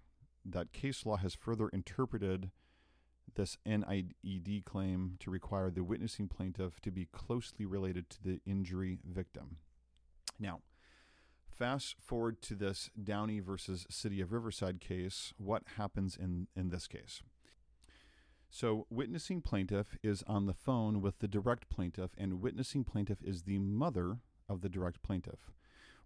that 0.45 0.73
case 0.73 1.04
law 1.04 1.16
has 1.16 1.35
further 1.35 1.69
interpreted 1.69 2.50
this 3.35 3.57
NIED 3.64 4.64
claim 4.64 5.16
to 5.21 5.30
require 5.30 5.71
the 5.71 5.85
witnessing 5.85 6.28
plaintiff 6.28 6.80
to 6.80 6.90
be 6.90 7.07
closely 7.12 7.64
related 7.64 8.11
to 8.11 8.23
the 8.23 8.40
injury 8.45 8.99
victim. 9.04 9.59
Now, 10.38 10.61
fast 11.49 11.97
forward 12.00 12.42
to 12.42 12.54
this 12.54 12.90
Downey 13.02 13.40
versus 13.40 13.87
City 13.90 14.21
of 14.21 14.33
Riverside 14.33 14.80
case. 14.80 15.33
What 15.37 15.62
happens 15.76 16.16
in, 16.16 16.49
in 16.57 16.71
this 16.71 16.87
case? 16.87 17.23
So, 18.52 18.87
witnessing 18.90 19.42
plaintiff 19.42 19.97
is 20.02 20.25
on 20.26 20.47
the 20.47 20.52
phone 20.52 21.00
with 21.00 21.21
the 21.21 21.28
direct 21.28 21.69
plaintiff, 21.69 22.11
and 22.19 22.42
witnessing 22.42 22.83
plaintiff 22.83 23.23
is 23.23 23.42
the 23.42 23.61
mother 23.61 24.19
of 24.49 24.61
the 24.61 24.69
direct 24.69 25.02
plaintiff. 25.02 25.52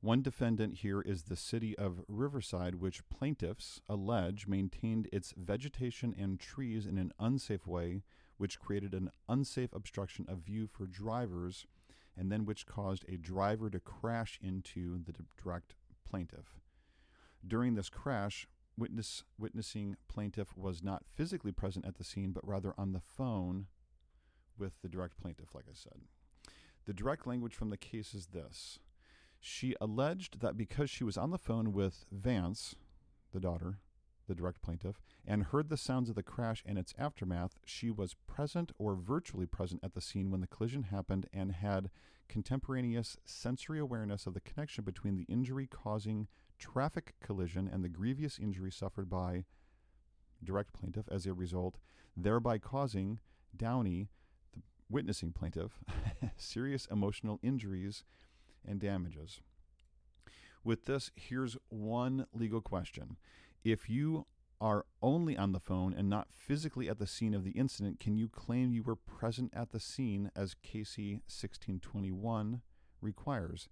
One 0.03 0.21
defendant 0.21 0.77
here 0.77 1.01
is 1.01 1.23
the 1.23 1.37
city 1.37 1.77
of 1.79 2.05
Riverside, 2.07 2.75
which 2.75 3.09
plaintiffs 3.09 3.81
allege 3.89 4.47
maintained 4.47 5.09
its 5.11 5.33
vegetation 5.35 6.15
and 6.19 6.39
trees 6.39 6.85
in 6.85 6.99
an 6.99 7.13
unsafe 7.19 7.67
way, 7.67 8.03
which 8.37 8.61
created 8.61 8.93
an 8.93 9.11
unsafe 9.27 9.73
obstruction 9.73 10.27
of 10.29 10.41
view 10.41 10.67
for 10.67 10.87
drivers, 10.87 11.67
and 12.15 12.31
then 12.31 12.45
which 12.45 12.67
caused 12.67 13.07
a 13.09 13.17
driver 13.17 13.71
to 13.71 13.81
crash 13.81 14.39
into 14.43 15.03
the 15.03 15.15
direct 15.43 15.77
plaintiff. 16.05 16.61
During 17.47 17.75
this 17.75 17.89
crash, 17.89 18.47
witness 18.77 19.25
witnessing 19.39 19.97
plaintiff 20.09 20.57
was 20.57 20.83
not 20.83 21.05
physically 21.15 21.53
present 21.53 21.87
at 21.87 21.97
the 21.97 22.05
scene, 22.05 22.33
but 22.33 22.47
rather 22.47 22.75
on 22.77 22.93
the 22.93 23.01
phone 23.01 23.67
with 24.59 24.73
the 24.83 24.89
direct 24.89 25.21
plaintiff, 25.21 25.55
like 25.55 25.67
I 25.69 25.75
said. 25.75 26.01
The 26.87 26.93
direct 26.93 27.27
language 27.27 27.55
from 27.55 27.71
the 27.71 27.77
case 27.77 28.15
is 28.15 28.27
this 28.27 28.79
she 29.41 29.75
alleged 29.79 30.41
that 30.41 30.57
because 30.57 30.89
she 30.89 31.05
was 31.05 31.19
on 31.19 31.31
the 31.31 31.39
phone 31.39 31.75
with 31.75 32.07
Vance, 32.11 32.77
the 33.33 33.41
daughter, 33.41 33.79
the 34.27 34.35
direct 34.35 34.63
plaintiff, 34.63 35.03
and 35.27 35.45
heard 35.45 35.69
the 35.69 35.77
sounds 35.77 36.09
of 36.09 36.15
the 36.15 36.23
crash 36.23 36.63
and 36.65 36.79
its 36.79 36.95
aftermath, 36.99 37.59
she 37.65 37.91
was 37.91 38.17
present 38.27 38.73
or 38.79 38.95
virtually 38.95 39.45
present 39.45 39.85
at 39.85 39.93
the 39.93 40.01
scene 40.01 40.31
when 40.31 40.41
the 40.41 40.47
collision 40.47 40.85
happened 40.85 41.27
and 41.31 41.53
had 41.53 41.91
contemporaneous 42.27 43.19
sensory 43.27 43.79
awareness 43.79 44.27
of 44.27 44.33
the 44.33 44.41
connection 44.41 44.83
between 44.83 45.15
the 45.15 45.27
injury 45.29 45.67
causing 45.67 46.27
traffic 46.59 47.15
collision 47.23 47.69
and 47.73 47.85
the 47.85 47.89
grievous 47.89 48.39
injury 48.39 48.71
suffered 48.71 49.09
by 49.09 49.45
direct 50.43 50.73
plaintiff 50.73 51.07
as 51.11 51.27
a 51.27 51.35
result, 51.35 51.79
thereby 52.17 52.59
causing 52.59 53.19
Downey, 53.57 54.09
the 54.53 54.63
witnessing 54.91 55.33
plaintiff, 55.33 55.79
serious 56.37 56.87
emotional 56.91 57.39
injuries 57.43 58.05
and 58.67 58.81
damages. 58.81 59.41
With 60.63 60.87
this, 60.87 61.11
here's 61.15 61.57
one 61.69 62.27
legal 62.33 62.61
question. 62.61 63.17
If 63.65 63.89
you 63.89 64.27
are 64.61 64.87
only 65.03 65.37
on 65.37 65.53
the 65.53 65.61
phone 65.61 65.93
and 65.93 66.09
not 66.09 66.29
physically 66.33 66.89
at 66.89 66.99
the 66.99 67.07
scene 67.07 67.35
of 67.35 67.45
the 67.45 67.51
incident, 67.51 68.01
can 68.01 68.17
you 68.17 68.29
claim 68.29 68.73
you 68.73 68.83
were 68.83 68.97
present 68.97 69.53
at 69.55 69.73
the 69.73 69.81
scene 69.81 70.31
as 70.35 70.55
CACI 70.55 71.21
1621 71.27 72.63
requires? 73.03 73.69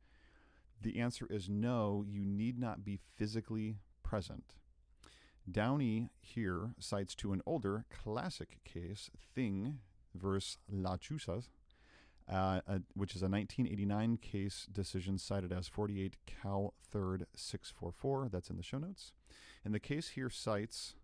The 0.82 0.98
answer 0.98 1.26
is 1.30 1.48
no, 1.48 2.04
you 2.08 2.24
need 2.24 2.58
not 2.58 2.84
be 2.84 2.98
physically 3.16 3.76
present. 4.02 4.56
Downey 5.50 6.08
here 6.20 6.74
cites 6.78 7.14
to 7.16 7.32
an 7.32 7.40
older 7.46 7.84
classic 7.90 8.58
case, 8.64 9.10
Thing 9.34 9.78
versus 10.14 10.58
La 10.68 10.96
Chusas, 10.96 11.50
uh, 12.28 12.60
which 12.94 13.14
is 13.14 13.22
a 13.22 13.28
1989 13.28 14.16
case 14.16 14.66
decision 14.72 15.18
cited 15.18 15.52
as 15.52 15.68
48 15.68 16.16
Cal 16.26 16.74
3rd 16.92 17.26
644. 17.34 18.28
That's 18.30 18.50
in 18.50 18.56
the 18.56 18.62
show 18.62 18.78
notes. 18.78 19.12
And 19.64 19.72
the 19.72 19.80
case 19.80 20.10
here 20.10 20.30
cites, 20.30 20.94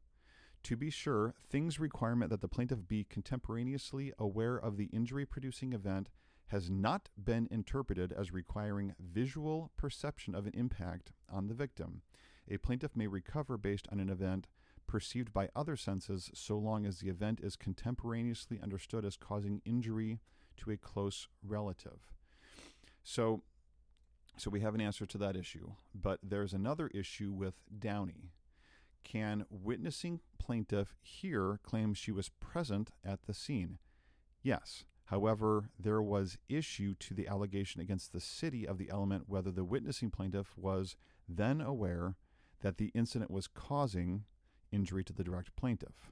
to 0.65 0.77
be 0.77 0.91
sure, 0.91 1.35
things 1.49 1.79
requirement 1.79 2.31
that 2.31 2.41
the 2.41 2.49
plaintiff 2.49 2.87
be 2.89 3.05
contemporaneously 3.05 4.13
aware 4.19 4.57
of 4.57 4.77
the 4.77 4.89
injury 4.93 5.25
producing 5.25 5.73
event 5.73 6.09
has 6.49 6.71
not 6.71 7.09
been 7.23 7.49
interpreted 7.51 8.13
as 8.13 8.33
requiring 8.33 8.95
visual 8.99 9.71
perception 9.77 10.35
of 10.35 10.47
an 10.47 10.53
impact 10.55 11.13
on 11.31 11.47
the 11.47 11.55
victim. 11.55 12.03
A 12.51 12.57
plaintiff 12.57 12.97
may 12.97 13.07
recover 13.07 13.59
based 13.59 13.87
on 13.93 14.01
an 14.01 14.09
event 14.09 14.49
perceived 14.87 15.33
by 15.33 15.51
other 15.55 15.77
senses 15.77 16.31
so 16.35 16.57
long 16.57 16.87
as 16.87 16.99
the 16.99 17.11
event 17.11 17.41
is 17.43 17.57
contemporaneously 17.57 18.59
understood 18.63 19.05
as 19.05 19.17
causing 19.17 19.61
injury 19.65 20.21
to 20.57 20.71
a 20.71 20.77
close 20.77 21.29
relative. 21.47 22.13
So, 23.05 23.43
so 24.37 24.51
we 24.51 24.61
have 24.61 24.75
an 24.75 24.81
answer 24.81 25.05
to 25.07 25.19
that 25.19 25.37
issue, 25.37 25.73
but 25.95 26.21
there's 26.23 26.55
another 26.55 26.89
issue 26.89 27.33
with 27.33 27.55
Downey. 27.79 28.33
Can 29.05 29.45
witnessing 29.51 30.21
plaintiff 30.39 30.97
here 31.03 31.61
claim 31.63 31.95
she 31.95 32.11
was 32.11 32.31
present 32.41 32.91
at 33.05 33.23
the 33.27 33.35
scene? 33.35 33.79
Yes. 34.43 34.85
However, 35.09 35.71
there 35.79 36.03
was 36.03 36.39
issue 36.49 36.95
to 37.01 37.15
the 37.15 37.29
allegation 37.29 37.81
against 37.81 38.13
the 38.13 38.21
city 38.21 38.67
of 38.67 38.79
the 38.79 38.91
element 38.91 39.25
whether 39.27 39.51
the 39.51 39.65
witnessing 39.65 40.11
plaintiff 40.11 40.57
was 40.57 40.97
then 41.29 41.61
aware 41.61 42.17
that 42.61 42.79
the 42.79 42.91
incident 42.95 43.31
was 43.31 43.47
causing 43.47 44.25
injury 44.71 45.05
to 45.05 45.13
the 45.13 45.25
direct 45.25 45.55
plaintiff. 45.57 46.11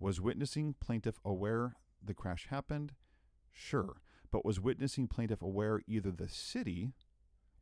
Was 0.00 0.20
witnessing 0.20 0.74
plaintiff 0.80 1.18
aware 1.24 1.76
the 2.02 2.14
crash 2.14 2.46
happened 2.48 2.92
Sure. 3.58 4.00
But 4.30 4.44
was 4.44 4.60
witnessing 4.60 5.08
plaintiff 5.08 5.42
aware 5.42 5.80
either 5.86 6.12
the 6.12 6.28
city 6.28 6.92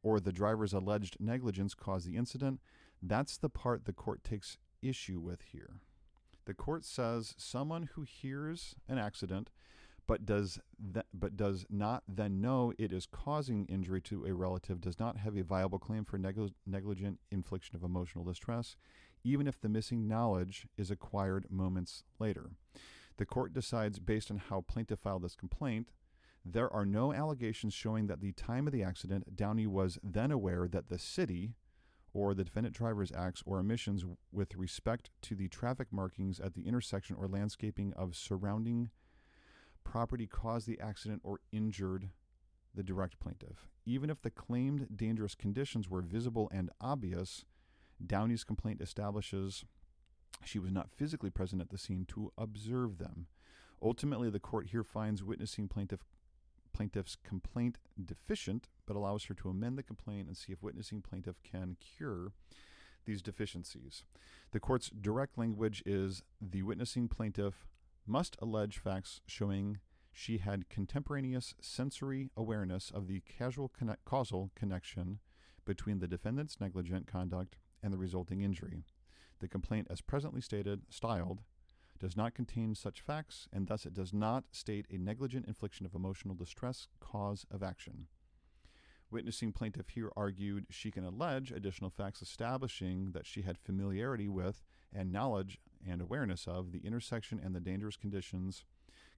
or 0.02 0.20
the 0.20 0.32
driver's 0.32 0.74
alleged 0.74 1.16
negligence 1.18 1.74
caused 1.74 2.06
the 2.06 2.16
incident? 2.16 2.60
That's 3.02 3.38
the 3.38 3.48
part 3.48 3.84
the 3.84 3.92
court 3.92 4.22
takes 4.22 4.58
issue 4.82 5.18
with 5.18 5.42
here. 5.52 5.80
The 6.44 6.54
court 6.54 6.84
says 6.84 7.34
someone 7.38 7.88
who 7.94 8.02
hears 8.02 8.74
an 8.88 8.98
accident 8.98 9.50
but 10.06 10.24
does 10.24 10.58
th- 10.94 11.06
but 11.12 11.36
does 11.36 11.66
not 11.68 12.02
then 12.06 12.40
know 12.40 12.72
it 12.78 12.92
is 12.92 13.06
causing 13.06 13.66
injury 13.66 14.00
to 14.00 14.24
a 14.26 14.32
relative 14.32 14.80
does 14.80 14.98
not 14.98 15.16
have 15.18 15.36
a 15.36 15.42
viable 15.42 15.78
claim 15.78 16.04
for 16.04 16.18
negli- 16.18 16.54
negligent 16.66 17.18
infliction 17.30 17.74
of 17.76 17.82
emotional 17.82 18.24
distress 18.24 18.76
even 19.26 19.48
if 19.48 19.60
the 19.60 19.68
missing 19.68 20.06
knowledge 20.06 20.68
is 20.78 20.90
acquired 20.90 21.50
moments 21.50 22.04
later. 22.20 22.50
The 23.16 23.26
court 23.26 23.52
decides 23.52 23.98
based 23.98 24.30
on 24.30 24.38
how 24.38 24.60
plaintiff 24.60 25.00
filed 25.00 25.22
this 25.22 25.34
complaint, 25.34 25.88
there 26.44 26.72
are 26.72 26.86
no 26.86 27.12
allegations 27.12 27.74
showing 27.74 28.06
that 28.06 28.20
the 28.20 28.32
time 28.32 28.68
of 28.68 28.72
the 28.72 28.84
accident, 28.84 29.34
Downey 29.34 29.66
was 29.66 29.98
then 30.02 30.30
aware 30.30 30.68
that 30.68 30.88
the 30.88 30.98
city 30.98 31.54
or 32.12 32.34
the 32.34 32.44
defendant 32.44 32.74
driver's 32.74 33.10
acts 33.12 33.42
or 33.44 33.58
omissions 33.58 34.04
with 34.30 34.54
respect 34.54 35.10
to 35.22 35.34
the 35.34 35.48
traffic 35.48 35.88
markings 35.90 36.38
at 36.38 36.54
the 36.54 36.66
intersection 36.66 37.16
or 37.16 37.26
landscaping 37.26 37.92
of 37.94 38.14
surrounding 38.14 38.90
property 39.90 40.26
caused 40.26 40.66
the 40.66 40.80
accident 40.80 41.20
or 41.24 41.40
injured 41.52 42.10
the 42.74 42.82
direct 42.82 43.18
plaintiff. 43.18 43.68
Even 43.84 44.10
if 44.10 44.20
the 44.20 44.30
claimed 44.30 44.88
dangerous 44.94 45.34
conditions 45.34 45.88
were 45.88 46.02
visible 46.02 46.50
and 46.52 46.70
obvious, 46.80 47.44
Downey's 48.04 48.44
complaint 48.44 48.80
establishes 48.80 49.64
she 50.44 50.58
was 50.58 50.70
not 50.70 50.90
physically 50.90 51.30
present 51.30 51.62
at 51.62 51.70
the 51.70 51.78
scene 51.78 52.04
to 52.08 52.32
observe 52.36 52.98
them. 52.98 53.26
Ultimately, 53.82 54.28
the 54.30 54.40
court 54.40 54.68
here 54.68 54.84
finds 54.84 55.22
witnessing 55.22 55.68
plaintiff 55.68 56.00
plaintiff's 56.72 57.16
complaint 57.16 57.78
deficient, 58.02 58.68
but 58.86 58.96
allows 58.96 59.24
her 59.24 59.34
to 59.34 59.48
amend 59.48 59.78
the 59.78 59.82
complaint 59.82 60.26
and 60.26 60.36
see 60.36 60.52
if 60.52 60.62
witnessing 60.62 61.00
plaintiff 61.00 61.36
can 61.42 61.76
cure 61.80 62.32
these 63.06 63.22
deficiencies. 63.22 64.04
The 64.52 64.60
court's 64.60 64.90
direct 64.90 65.38
language 65.38 65.82
is 65.86 66.22
the 66.38 66.62
witnessing 66.62 67.08
plaintiff 67.08 67.66
must 68.06 68.36
allege 68.40 68.78
facts 68.78 69.20
showing 69.26 69.78
she 70.12 70.38
had 70.38 70.68
contemporaneous 70.68 71.54
sensory 71.60 72.30
awareness 72.36 72.90
of 72.90 73.06
the 73.06 73.22
causal, 73.38 73.70
causal 74.04 74.50
connection 74.54 75.18
between 75.64 75.98
the 75.98 76.08
defendant's 76.08 76.60
negligent 76.60 77.06
conduct 77.06 77.56
and 77.82 77.92
the 77.92 77.98
resulting 77.98 78.40
injury. 78.40 78.84
The 79.40 79.48
complaint, 79.48 79.88
as 79.90 80.00
presently 80.00 80.40
stated, 80.40 80.82
styled, 80.88 81.42
does 81.98 82.16
not 82.16 82.34
contain 82.34 82.74
such 82.74 83.00
facts, 83.00 83.48
and 83.52 83.66
thus 83.66 83.84
it 83.84 83.94
does 83.94 84.12
not 84.12 84.44
state 84.52 84.86
a 84.90 84.98
negligent 84.98 85.46
infliction 85.46 85.84
of 85.86 85.94
emotional 85.94 86.34
distress 86.34 86.88
cause 87.00 87.46
of 87.50 87.62
action. 87.62 88.06
Witnessing 89.10 89.52
plaintiff 89.52 89.90
here 89.90 90.10
argued 90.16 90.66
she 90.70 90.90
can 90.90 91.04
allege 91.04 91.52
additional 91.52 91.90
facts 91.90 92.22
establishing 92.22 93.12
that 93.12 93.26
she 93.26 93.42
had 93.42 93.58
familiarity 93.58 94.28
with 94.28 94.64
and 94.92 95.12
knowledge 95.12 95.58
and 95.88 96.00
awareness 96.00 96.46
of 96.46 96.72
the 96.72 96.80
intersection 96.80 97.40
and 97.42 97.54
the 97.54 97.60
dangerous 97.60 97.96
conditions 97.96 98.64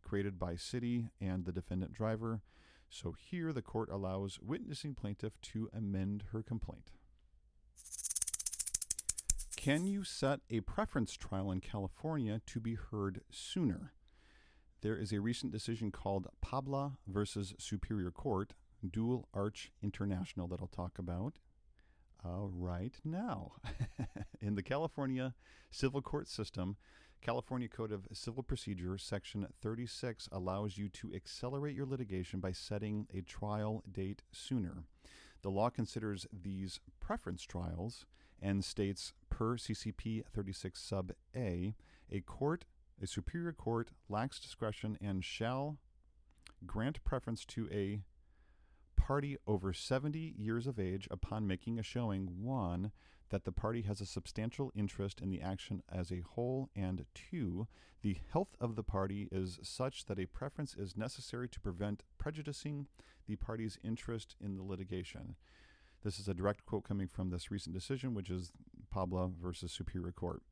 created 0.03 0.39
by 0.39 0.57
city 0.57 1.09
and 1.21 1.45
the 1.45 1.53
defendant 1.53 1.93
driver. 1.93 2.43
So 2.89 3.13
here 3.13 3.53
the 3.53 3.63
court 3.63 3.91
allows 3.91 4.39
witnessing 4.41 4.95
plaintiff 4.95 5.41
to 5.43 5.69
amend 5.73 6.25
her 6.33 6.43
complaint. 6.43 6.93
Can 9.57 9.85
you 9.85 10.05
set 10.05 10.41
a 10.51 10.61
preference 10.61 11.15
trial 11.15 11.51
in 11.51 11.61
California 11.61 12.41
to 12.47 12.61
be 12.61 12.77
heard 12.77 13.21
sooner? 13.31 13.93
There 14.81 14.97
is 14.97 15.13
a 15.13 15.21
recent 15.21 15.53
decision 15.53 15.91
called 15.91 16.29
Pabla 16.41 16.99
versus 17.07 17.55
Superior 17.59 18.13
Court, 18.13 18.55
Dual 18.89 19.29
Arch 19.35 19.73
International, 19.83 20.47
that 20.49 20.61
I'll 20.61 20.69
talk 20.69 20.99
about 20.99 21.35
uh, 22.25 22.47
right 22.47 22.95
now. 23.05 23.53
in 24.41 24.55
the 24.55 24.63
California 24.63 25.35
civil 25.71 26.03
court 26.03 26.29
system, 26.29 26.77
California 27.21 27.69
Code 27.69 27.93
of 27.93 28.07
Civil 28.13 28.43
Procedure, 28.43 28.97
Section 28.97 29.47
36, 29.61 30.29
allows 30.31 30.79
you 30.79 30.89
to 30.89 31.13
accelerate 31.15 31.75
your 31.75 31.87
litigation 31.87 32.41
by 32.41 32.53
setting 32.53 33.07
a 33.13 33.23
trial 33.23 33.83
date 33.91 34.23
sooner. 34.33 34.85
The 35.43 35.51
law 35.51 35.71
considers 35.71 36.27
these 36.33 36.81
preference 37.01 37.43
trials 37.43 38.07
and 38.41 38.65
states 38.65 39.13
per 39.31 39.57
CCP 39.57 40.25
36 40.33 40.81
sub 40.81 41.13
A, 41.35 41.75
a 42.11 42.21
court, 42.21 42.65
a 43.03 43.07
superior 43.07 43.53
court 43.53 43.91
lacks 44.09 44.41
discretion 44.41 44.97
and 45.01 45.25
shall 45.25 45.79
grant 46.67 47.03
preference 47.05 47.45
to 47.47 47.69
a 47.73 48.01
party 49.09 49.39
over 49.47 49.73
70 49.73 50.35
years 50.37 50.67
of 50.67 50.79
age, 50.79 51.09
upon 51.11 51.47
making 51.47 51.79
a 51.79 51.83
showing, 51.83 52.29
one, 52.43 52.93
that 53.31 53.47
the 53.47 53.53
party 53.53 53.81
has 53.81 54.03
a 54.03 54.07
substantial 54.07 54.71
interest 54.77 55.23
in 55.23 55.31
the 55.31 55.41
action 55.41 55.83
as 55.91 56.13
a 56.13 56.21
whole, 56.21 56.69
and 56.77 57.07
two, 57.15 57.67
the 58.03 58.19
health 58.31 58.55
of 58.61 58.77
the 58.77 58.83
party 58.83 59.27
is 59.33 59.59
such 59.63 60.05
that 60.05 60.19
a 60.19 60.27
preference 60.27 60.75
is 60.75 60.95
necessary 60.95 61.49
to 61.49 61.59
prevent 61.59 62.05
prejudicing 62.19 62.87
the 63.27 63.37
party's 63.37 63.79
interest 63.83 64.37
in 64.45 64.57
the 64.57 64.63
litigation. 64.63 65.37
This 66.05 66.21
is 66.21 66.29
a 66.29 66.35
direct 66.35 66.67
quote 66.67 66.85
coming 66.85 67.09
from 67.09 67.31
this 67.31 67.51
recent 67.51 67.75
decision, 67.75 68.13
which 68.13 68.29
is 68.29 68.53
Pabla 68.91 69.31
versus 69.41 69.73
Superior 69.73 70.13
Court. 70.13 70.43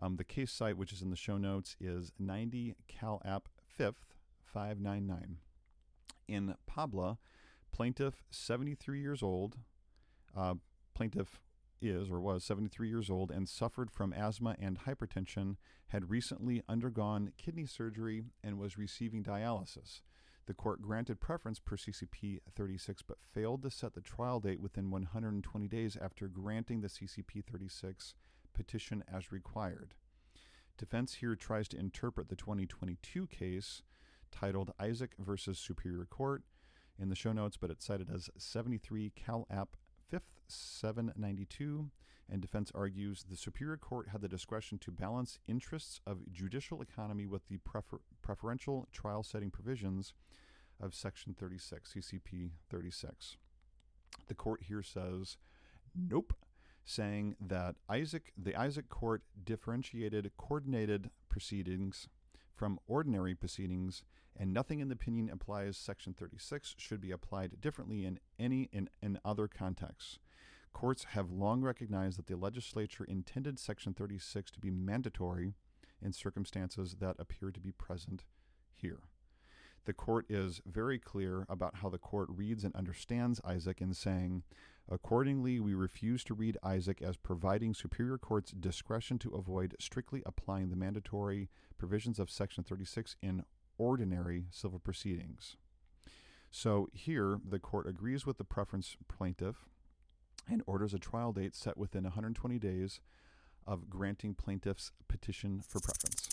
Um, 0.00 0.16
the 0.16 0.24
case 0.24 0.50
site, 0.50 0.78
which 0.78 0.94
is 0.94 1.02
in 1.02 1.10
the 1.10 1.16
show 1.16 1.36
notes, 1.36 1.76
is 1.78 2.10
90 2.18 2.74
Cal 2.88 3.20
App 3.22 3.50
5th 3.78 4.16
599. 4.46 5.36
In 6.26 6.54
Pabla, 6.66 7.18
plaintiff, 7.78 8.24
73 8.32 9.00
years 9.00 9.22
old, 9.22 9.56
uh, 10.36 10.54
plaintiff 10.96 11.40
is 11.80 12.10
or 12.10 12.20
was 12.20 12.42
73 12.42 12.88
years 12.88 13.08
old 13.08 13.30
and 13.30 13.48
suffered 13.48 13.88
from 13.88 14.12
asthma 14.12 14.56
and 14.58 14.80
hypertension, 14.80 15.54
had 15.90 16.10
recently 16.10 16.60
undergone 16.68 17.30
kidney 17.38 17.66
surgery, 17.66 18.24
and 18.42 18.58
was 18.58 18.76
receiving 18.76 19.22
dialysis. 19.22 20.00
The 20.46 20.54
court 20.54 20.82
granted 20.82 21.20
preference 21.20 21.60
per 21.60 21.76
CCP 21.76 22.40
36 22.52 23.02
but 23.02 23.18
failed 23.32 23.62
to 23.62 23.70
set 23.70 23.94
the 23.94 24.00
trial 24.00 24.40
date 24.40 24.60
within 24.60 24.90
120 24.90 25.68
days 25.68 25.96
after 26.02 26.26
granting 26.26 26.80
the 26.80 26.88
CCP 26.88 27.44
36 27.44 28.16
petition 28.54 29.04
as 29.06 29.30
required. 29.30 29.94
Defense 30.76 31.14
here 31.14 31.36
tries 31.36 31.68
to 31.68 31.78
interpret 31.78 32.28
the 32.28 32.34
2022 32.34 33.28
case 33.28 33.82
titled 34.32 34.72
Isaak 34.80 35.12
versus 35.20 35.60
Superior 35.60 36.06
Court 36.06 36.42
in 37.00 37.08
the 37.08 37.16
show 37.16 37.32
notes, 37.32 37.56
but 37.56 37.70
it's 37.70 37.86
cited 37.86 38.08
as 38.12 38.30
73 38.36 39.12
Cal 39.14 39.46
App 39.50 39.76
5th 40.12 40.20
792. 40.48 41.90
And 42.30 42.42
defense 42.42 42.70
argues 42.74 43.24
the 43.28 43.36
Superior 43.36 43.78
Court 43.78 44.08
had 44.08 44.20
the 44.20 44.28
discretion 44.28 44.78
to 44.80 44.90
balance 44.90 45.38
interests 45.48 46.00
of 46.06 46.30
judicial 46.30 46.82
economy 46.82 47.26
with 47.26 47.48
the 47.48 47.56
prefer- 47.58 48.00
preferential 48.20 48.86
trial 48.92 49.22
setting 49.22 49.50
provisions 49.50 50.12
of 50.80 50.94
Section 50.94 51.34
36, 51.38 51.94
CCP 51.94 52.50
36. 52.70 53.36
The 54.26 54.34
court 54.34 54.64
here 54.68 54.82
says, 54.82 55.38
nope, 55.94 56.34
saying 56.84 57.36
that 57.40 57.76
Isaak, 57.88 58.32
the 58.36 58.54
Isaak 58.54 58.88
court 58.88 59.22
differentiated 59.42 60.30
coordinated 60.36 61.10
proceedings 61.28 62.08
from 62.54 62.78
ordinary 62.86 63.34
proceedings, 63.34 64.02
and 64.38 64.54
nothing 64.54 64.80
in 64.80 64.88
the 64.88 64.94
opinion 64.94 65.28
applies 65.30 65.76
Section 65.76 66.14
36 66.14 66.76
should 66.78 67.00
be 67.00 67.10
applied 67.10 67.60
differently 67.60 68.04
in 68.04 68.20
any 68.38 68.68
in, 68.72 68.88
in 69.02 69.18
other 69.24 69.48
contexts. 69.48 70.18
Courts 70.72 71.04
have 71.10 71.32
long 71.32 71.60
recognized 71.60 72.18
that 72.18 72.28
the 72.28 72.36
legislature 72.36 73.04
intended 73.04 73.58
Section 73.58 73.94
36 73.94 74.52
to 74.52 74.60
be 74.60 74.70
mandatory 74.70 75.54
in 76.00 76.12
circumstances 76.12 76.96
that 77.00 77.16
appear 77.18 77.50
to 77.50 77.60
be 77.60 77.72
present 77.72 78.24
here. 78.72 79.00
The 79.86 79.92
court 79.92 80.26
is 80.28 80.60
very 80.66 80.98
clear 80.98 81.46
about 81.48 81.76
how 81.76 81.88
the 81.88 81.98
court 81.98 82.28
reads 82.30 82.62
and 82.62 82.74
understands 82.76 83.40
Isaak 83.44 83.80
in 83.80 83.94
saying, 83.94 84.42
Accordingly, 84.90 85.60
we 85.60 85.74
refuse 85.74 86.22
to 86.24 86.34
read 86.34 86.58
Isaak 86.62 87.02
as 87.02 87.16
providing 87.16 87.74
Superior 87.74 88.18
Court's 88.18 88.52
discretion 88.52 89.18
to 89.18 89.34
avoid 89.34 89.76
strictly 89.80 90.22
applying 90.24 90.70
the 90.70 90.76
mandatory 90.76 91.48
provisions 91.76 92.18
of 92.18 92.30
Section 92.30 92.64
36 92.64 93.16
in 93.22 93.44
ordinary 93.78 94.46
civil 94.50 94.78
proceedings. 94.78 95.56
So 96.50 96.88
here, 96.92 97.38
the 97.48 97.58
court 97.58 97.86
agrees 97.86 98.26
with 98.26 98.38
the 98.38 98.44
preference 98.44 98.96
plaintiff 99.08 99.66
and 100.50 100.62
orders 100.66 100.94
a 100.94 100.98
trial 100.98 101.32
date 101.32 101.54
set 101.54 101.76
within 101.76 102.04
120 102.04 102.58
days 102.58 103.00
of 103.66 103.90
granting 103.90 104.34
plaintiff's 104.34 104.92
petition 105.08 105.60
for 105.60 105.80
preference. 105.80 106.28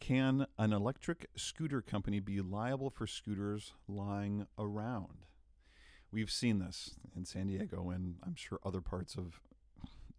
Can 0.00 0.46
an 0.58 0.72
electric 0.72 1.26
scooter 1.36 1.80
company 1.80 2.20
be 2.20 2.40
liable 2.40 2.90
for 2.90 3.06
scooters 3.06 3.72
lying 3.88 4.46
around? 4.58 5.24
We've 6.12 6.30
seen 6.30 6.58
this 6.58 6.96
in 7.16 7.24
San 7.24 7.46
Diego 7.46 7.90
and 7.90 8.16
I'm 8.26 8.34
sure 8.34 8.58
other 8.64 8.80
parts 8.80 9.14
of 9.14 9.40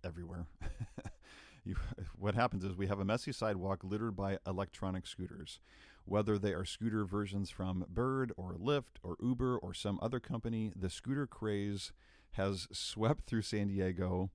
everywhere. 0.04 0.48
you, 1.66 1.76
what 2.22 2.36
happens 2.36 2.64
is 2.64 2.78
we 2.78 2.86
have 2.86 3.00
a 3.00 3.06
messy 3.06 3.32
sidewalk 3.32 3.84
littered 3.84 4.16
by 4.16 4.38
electronic 4.46 5.08
scooters. 5.08 5.60
Whether 6.06 6.38
they 6.38 6.54
are 6.54 6.66
scooter 6.66 7.04
versions 7.04 7.50
from 7.50 7.84
Bird 7.90 8.32
or 8.38 8.54
Lyft 8.54 9.00
or 9.02 9.18
Uber 9.22 9.58
or 9.58 9.74
some 9.74 10.00
other 10.04 10.20
company, 10.20 10.72
the 10.76 10.90
scooter 10.90 11.26
craze 11.26 11.92
has 12.34 12.68
swept 12.72 13.26
through 13.26 13.42
San 13.42 13.70
Diego 13.70 14.30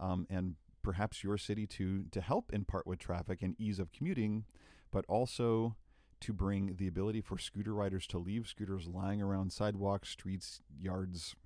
um, 0.00 0.26
and 0.28 0.56
perhaps 0.82 1.22
your 1.22 1.38
city 1.38 1.64
too 1.64 2.06
to 2.10 2.20
help 2.20 2.52
in 2.52 2.64
part 2.64 2.88
with 2.88 2.98
traffic 2.98 3.40
and 3.40 3.54
ease 3.60 3.78
of 3.78 3.92
commuting, 3.92 4.44
but 4.90 5.04
also 5.08 5.76
to 6.20 6.32
bring 6.32 6.74
the 6.76 6.88
ability 6.88 7.20
for 7.20 7.38
scooter 7.38 7.72
riders 7.72 8.08
to 8.08 8.18
leave 8.18 8.48
scooters 8.48 8.88
lying 8.88 9.22
around 9.22 9.52
sidewalks, 9.52 10.08
streets, 10.08 10.60
yards. 10.76 11.36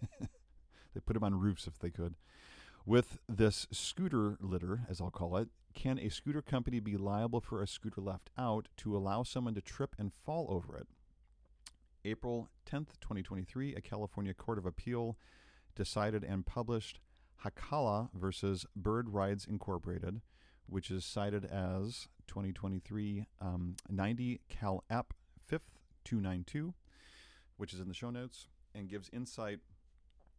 they 0.20 1.00
put 1.04 1.14
them 1.14 1.24
on 1.24 1.40
roofs 1.40 1.66
if 1.66 1.80
they 1.80 1.90
could. 1.90 2.14
With 2.86 3.18
this 3.28 3.66
scooter 3.72 4.36
litter, 4.40 4.82
as 4.88 5.00
I'll 5.00 5.10
call 5.10 5.36
it, 5.38 5.48
can 5.74 5.98
a 5.98 6.08
scooter 6.08 6.40
company 6.40 6.78
be 6.78 6.96
liable 6.96 7.40
for 7.40 7.60
a 7.60 7.66
scooter 7.66 8.00
left 8.00 8.30
out 8.38 8.68
to 8.76 8.96
allow 8.96 9.24
someone 9.24 9.54
to 9.56 9.60
trip 9.60 9.96
and 9.98 10.12
fall 10.24 10.46
over 10.48 10.76
it? 10.78 10.86
April 12.04 12.48
10th, 12.64 12.90
2023, 13.00 13.74
a 13.74 13.80
California 13.80 14.32
Court 14.32 14.56
of 14.56 14.66
Appeal 14.66 15.18
decided 15.74 16.22
and 16.22 16.46
published 16.46 17.00
Hacala 17.44 18.08
versus 18.14 18.66
Bird 18.76 19.08
Rides 19.08 19.46
Incorporated, 19.46 20.20
which 20.68 20.88
is 20.88 21.04
cited 21.04 21.44
as 21.44 22.06
2023 22.28 23.26
um, 23.40 23.74
90 23.90 24.42
Cal 24.48 24.84
App 24.88 25.12
5th 25.50 25.74
292, 26.04 26.72
which 27.56 27.74
is 27.74 27.80
in 27.80 27.88
the 27.88 27.94
show 27.94 28.10
notes 28.10 28.46
and 28.76 28.88
gives 28.88 29.10
insight 29.12 29.58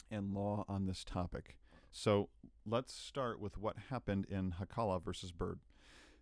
and 0.10 0.34
law 0.34 0.64
on 0.70 0.86
this 0.86 1.04
topic. 1.04 1.58
So 1.92 2.30
let's 2.66 2.94
start 2.94 3.40
with 3.40 3.58
what 3.58 3.76
happened 3.90 4.26
in 4.30 4.56
Hacala 4.60 5.04
versus 5.04 5.32
Bird. 5.32 5.60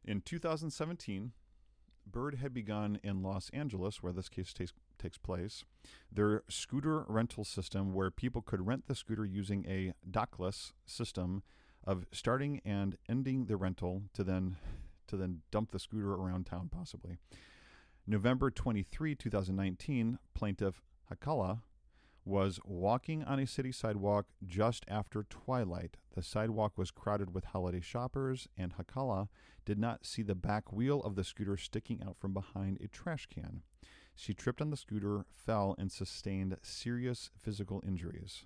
In 0.04 0.22
2017, 0.22 1.32
Bird 2.06 2.36
had 2.36 2.54
begun 2.54 3.00
in 3.04 3.24
Los 3.24 3.50
Angeles, 3.50 4.04
where 4.04 4.14
this 4.14 4.30
case 4.30 4.54
takes, 4.54 4.74
takes 5.00 5.18
place, 5.18 5.66
their 6.12 6.44
scooter 6.48 7.04
rental 7.08 7.44
system 7.44 7.94
where 7.94 8.12
people 8.12 8.42
could 8.42 8.66
rent 8.68 8.88
the 8.88 8.96
scooter 8.96 9.26
using 9.26 9.66
a 9.68 9.94
dockless 10.10 10.72
system 10.86 11.44
of 11.84 12.06
starting 12.12 12.62
and 12.64 12.98
ending 13.10 13.46
the 13.46 13.58
rental 13.58 14.04
to 14.14 14.24
then 14.24 14.58
to 15.08 15.18
then 15.18 15.42
dump 15.52 15.72
the 15.72 15.78
scooter 15.80 16.14
around 16.14 16.48
town 16.48 16.68
possibly. 16.72 17.18
November 18.08 18.50
23, 18.50 19.14
2019, 19.16 20.18
plaintiff 20.34 20.82
Hacala 21.12 21.62
was 22.26 22.60
walking 22.66 23.24
on 23.24 23.40
a 23.40 23.46
city 23.46 23.72
sidewalk 23.72 24.26
just 24.46 24.84
after 24.88 25.24
twilight. 25.24 25.98
The 26.16 26.24
sidewalk 26.24 26.74
was 26.76 26.90
crowded 26.90 27.36
with 27.36 27.46
holiday 27.46 27.82
shoppers, 27.82 28.48
and 28.58 28.74
Hacala 28.76 29.28
did 29.64 29.78
not 29.78 30.06
see 30.06 30.24
the 30.24 30.36
back 30.36 30.74
wheel 30.74 31.02
of 31.02 31.16
the 31.16 31.24
scooter 31.24 31.56
sticking 31.56 32.02
out 32.06 32.18
from 32.18 32.34
behind 32.34 32.80
a 32.82 32.88
trash 32.88 33.28
can. 33.28 33.62
She 34.16 34.34
tripped 34.34 34.62
on 34.62 34.72
the 34.72 34.78
scooter, 34.78 35.26
fell, 35.32 35.76
and 35.78 35.92
sustained 35.92 36.58
serious 36.64 37.30
physical 37.38 37.84
injuries. 37.86 38.46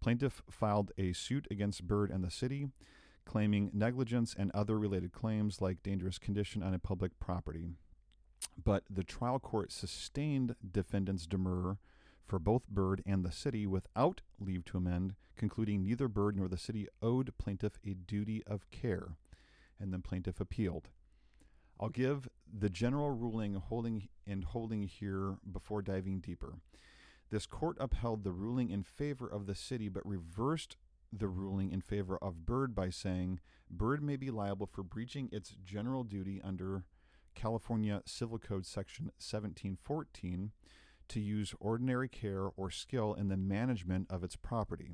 Plaintiff 0.00 0.42
filed 0.48 0.92
a 0.96 1.12
suit 1.12 1.48
against 1.50 1.86
Bird 1.86 2.10
and 2.10 2.22
the 2.22 2.30
city, 2.30 2.68
claiming 3.24 3.70
negligence 3.72 4.34
and 4.38 4.50
other 4.52 4.78
related 4.78 5.12
claims 5.12 5.60
like 5.60 5.82
dangerous 5.82 6.18
condition 6.18 6.62
on 6.62 6.72
a 6.72 6.78
public 6.78 7.18
property. 7.18 7.70
But 8.62 8.84
the 8.88 9.02
trial 9.02 9.38
court 9.38 9.72
sustained 9.72 10.54
defendant's 10.70 11.26
demur 11.26 11.78
for 12.28 12.38
both 12.38 12.68
Bird 12.68 13.02
and 13.06 13.24
the 13.24 13.32
city 13.32 13.66
without 13.66 14.20
leave 14.38 14.64
to 14.66 14.76
amend, 14.76 15.14
concluding 15.36 15.82
neither 15.82 16.08
Bird 16.08 16.36
nor 16.36 16.46
the 16.46 16.58
city 16.58 16.86
owed 17.02 17.36
plaintiff 17.38 17.78
a 17.84 17.94
duty 17.94 18.42
of 18.46 18.70
care, 18.70 19.16
and 19.80 19.92
then 19.92 20.02
plaintiff 20.02 20.40
appealed. 20.40 20.88
I'll 21.80 21.88
give 21.88 22.28
the 22.52 22.68
general 22.68 23.10
ruling 23.10 23.54
holding 23.54 24.08
and 24.26 24.44
holding 24.44 24.82
here 24.82 25.38
before 25.50 25.80
diving 25.80 26.20
deeper. 26.20 26.58
This 27.30 27.46
court 27.46 27.76
upheld 27.80 28.24
the 28.24 28.32
ruling 28.32 28.70
in 28.70 28.82
favor 28.82 29.26
of 29.26 29.46
the 29.46 29.54
city 29.54 29.88
but 29.88 30.06
reversed 30.06 30.76
the 31.12 31.28
ruling 31.28 31.70
in 31.70 31.80
favor 31.80 32.18
of 32.18 32.44
Bird 32.46 32.74
by 32.74 32.90
saying 32.90 33.40
Bird 33.70 34.02
may 34.02 34.16
be 34.16 34.30
liable 34.30 34.66
for 34.66 34.82
breaching 34.82 35.28
its 35.32 35.54
general 35.64 36.04
duty 36.04 36.40
under 36.42 36.84
California 37.34 38.02
Civil 38.04 38.38
Code 38.38 38.66
section 38.66 39.06
1714 39.18 40.52
to 41.08 41.20
use 41.20 41.54
ordinary 41.60 42.08
care 42.08 42.48
or 42.56 42.70
skill 42.70 43.14
in 43.14 43.28
the 43.28 43.36
management 43.36 44.06
of 44.10 44.22
its 44.22 44.36
property. 44.36 44.92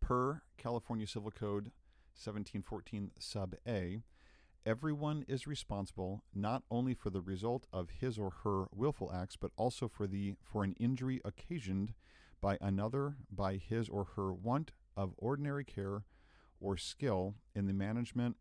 Per 0.00 0.42
California 0.58 1.06
Civil 1.06 1.30
Code 1.30 1.70
1714 2.14 3.12
sub 3.18 3.54
A, 3.66 4.02
everyone 4.66 5.24
is 5.28 5.46
responsible 5.46 6.22
not 6.34 6.62
only 6.70 6.94
for 6.94 7.10
the 7.10 7.20
result 7.20 7.66
of 7.72 7.90
his 8.00 8.18
or 8.18 8.30
her 8.44 8.66
willful 8.74 9.12
acts, 9.12 9.36
but 9.36 9.52
also 9.56 9.88
for 9.88 10.06
the 10.06 10.34
for 10.42 10.64
an 10.64 10.74
injury 10.78 11.20
occasioned 11.24 11.94
by 12.40 12.58
another 12.60 13.16
by 13.30 13.56
his 13.56 13.88
or 13.88 14.04
her 14.16 14.32
want 14.32 14.72
of 14.96 15.14
ordinary 15.16 15.64
care 15.64 16.04
or 16.60 16.76
skill 16.76 17.34
in 17.54 17.66
the 17.66 17.72
management 17.72 18.36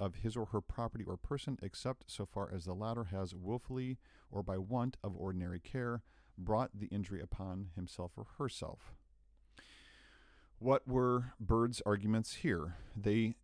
of 0.00 0.16
his 0.16 0.36
or 0.36 0.46
her 0.46 0.60
property 0.60 1.04
or 1.06 1.16
person, 1.16 1.58
except 1.62 2.10
so 2.10 2.26
far 2.26 2.50
as 2.52 2.64
the 2.64 2.74
latter 2.74 3.04
has 3.04 3.34
willfully 3.34 3.98
or 4.30 4.42
by 4.42 4.58
want 4.58 4.96
of 5.04 5.14
ordinary 5.14 5.60
care 5.60 6.02
brought 6.38 6.70
the 6.74 6.86
injury 6.86 7.20
upon 7.20 7.68
himself 7.76 8.12
or 8.16 8.26
herself. 8.38 8.94
What 10.58 10.88
were 10.88 11.32
Bird's 11.38 11.82
arguments 11.86 12.36
here? 12.36 12.76
They 12.96 13.34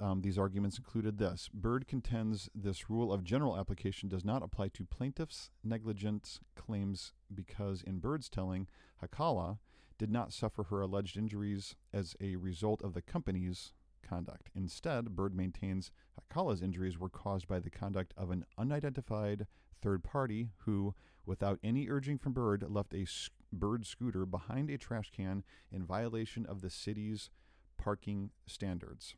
um, 0.00 0.22
these 0.22 0.38
arguments 0.38 0.78
included 0.78 1.18
this 1.18 1.48
Bird 1.52 1.86
contends 1.86 2.50
this 2.54 2.90
rule 2.90 3.12
of 3.12 3.22
general 3.22 3.56
application 3.56 4.08
does 4.08 4.24
not 4.24 4.42
apply 4.42 4.68
to 4.68 4.84
plaintiffs' 4.84 5.50
negligence 5.62 6.40
claims 6.56 7.12
because, 7.32 7.82
in 7.82 7.98
Bird's 7.98 8.28
telling, 8.28 8.66
Hacala 9.02 9.58
did 9.98 10.10
not 10.10 10.32
suffer 10.32 10.64
her 10.64 10.80
alleged 10.80 11.16
injuries 11.16 11.76
as 11.92 12.16
a 12.20 12.36
result 12.36 12.82
of 12.82 12.94
the 12.94 13.02
company's 13.02 13.74
conduct. 14.02 14.50
Instead, 14.54 15.16
Bird 15.16 15.34
maintains 15.34 15.90
Hacala's 16.20 16.62
injuries 16.62 16.98
were 16.98 17.08
caused 17.08 17.48
by 17.48 17.58
the 17.58 17.70
conduct 17.70 18.12
of 18.16 18.30
an 18.30 18.44
unidentified 18.58 19.46
third 19.80 20.04
party 20.04 20.50
who, 20.58 20.94
without 21.24 21.58
any 21.62 21.88
urging 21.88 22.18
from 22.18 22.32
Bird, 22.32 22.64
left 22.68 22.94
a 22.94 23.06
Bird 23.52 23.86
scooter 23.86 24.24
behind 24.24 24.70
a 24.70 24.78
trash 24.78 25.10
can 25.14 25.44
in 25.70 25.84
violation 25.84 26.46
of 26.46 26.60
the 26.60 26.70
city's 26.70 27.30
parking 27.76 28.30
standards. 28.46 29.14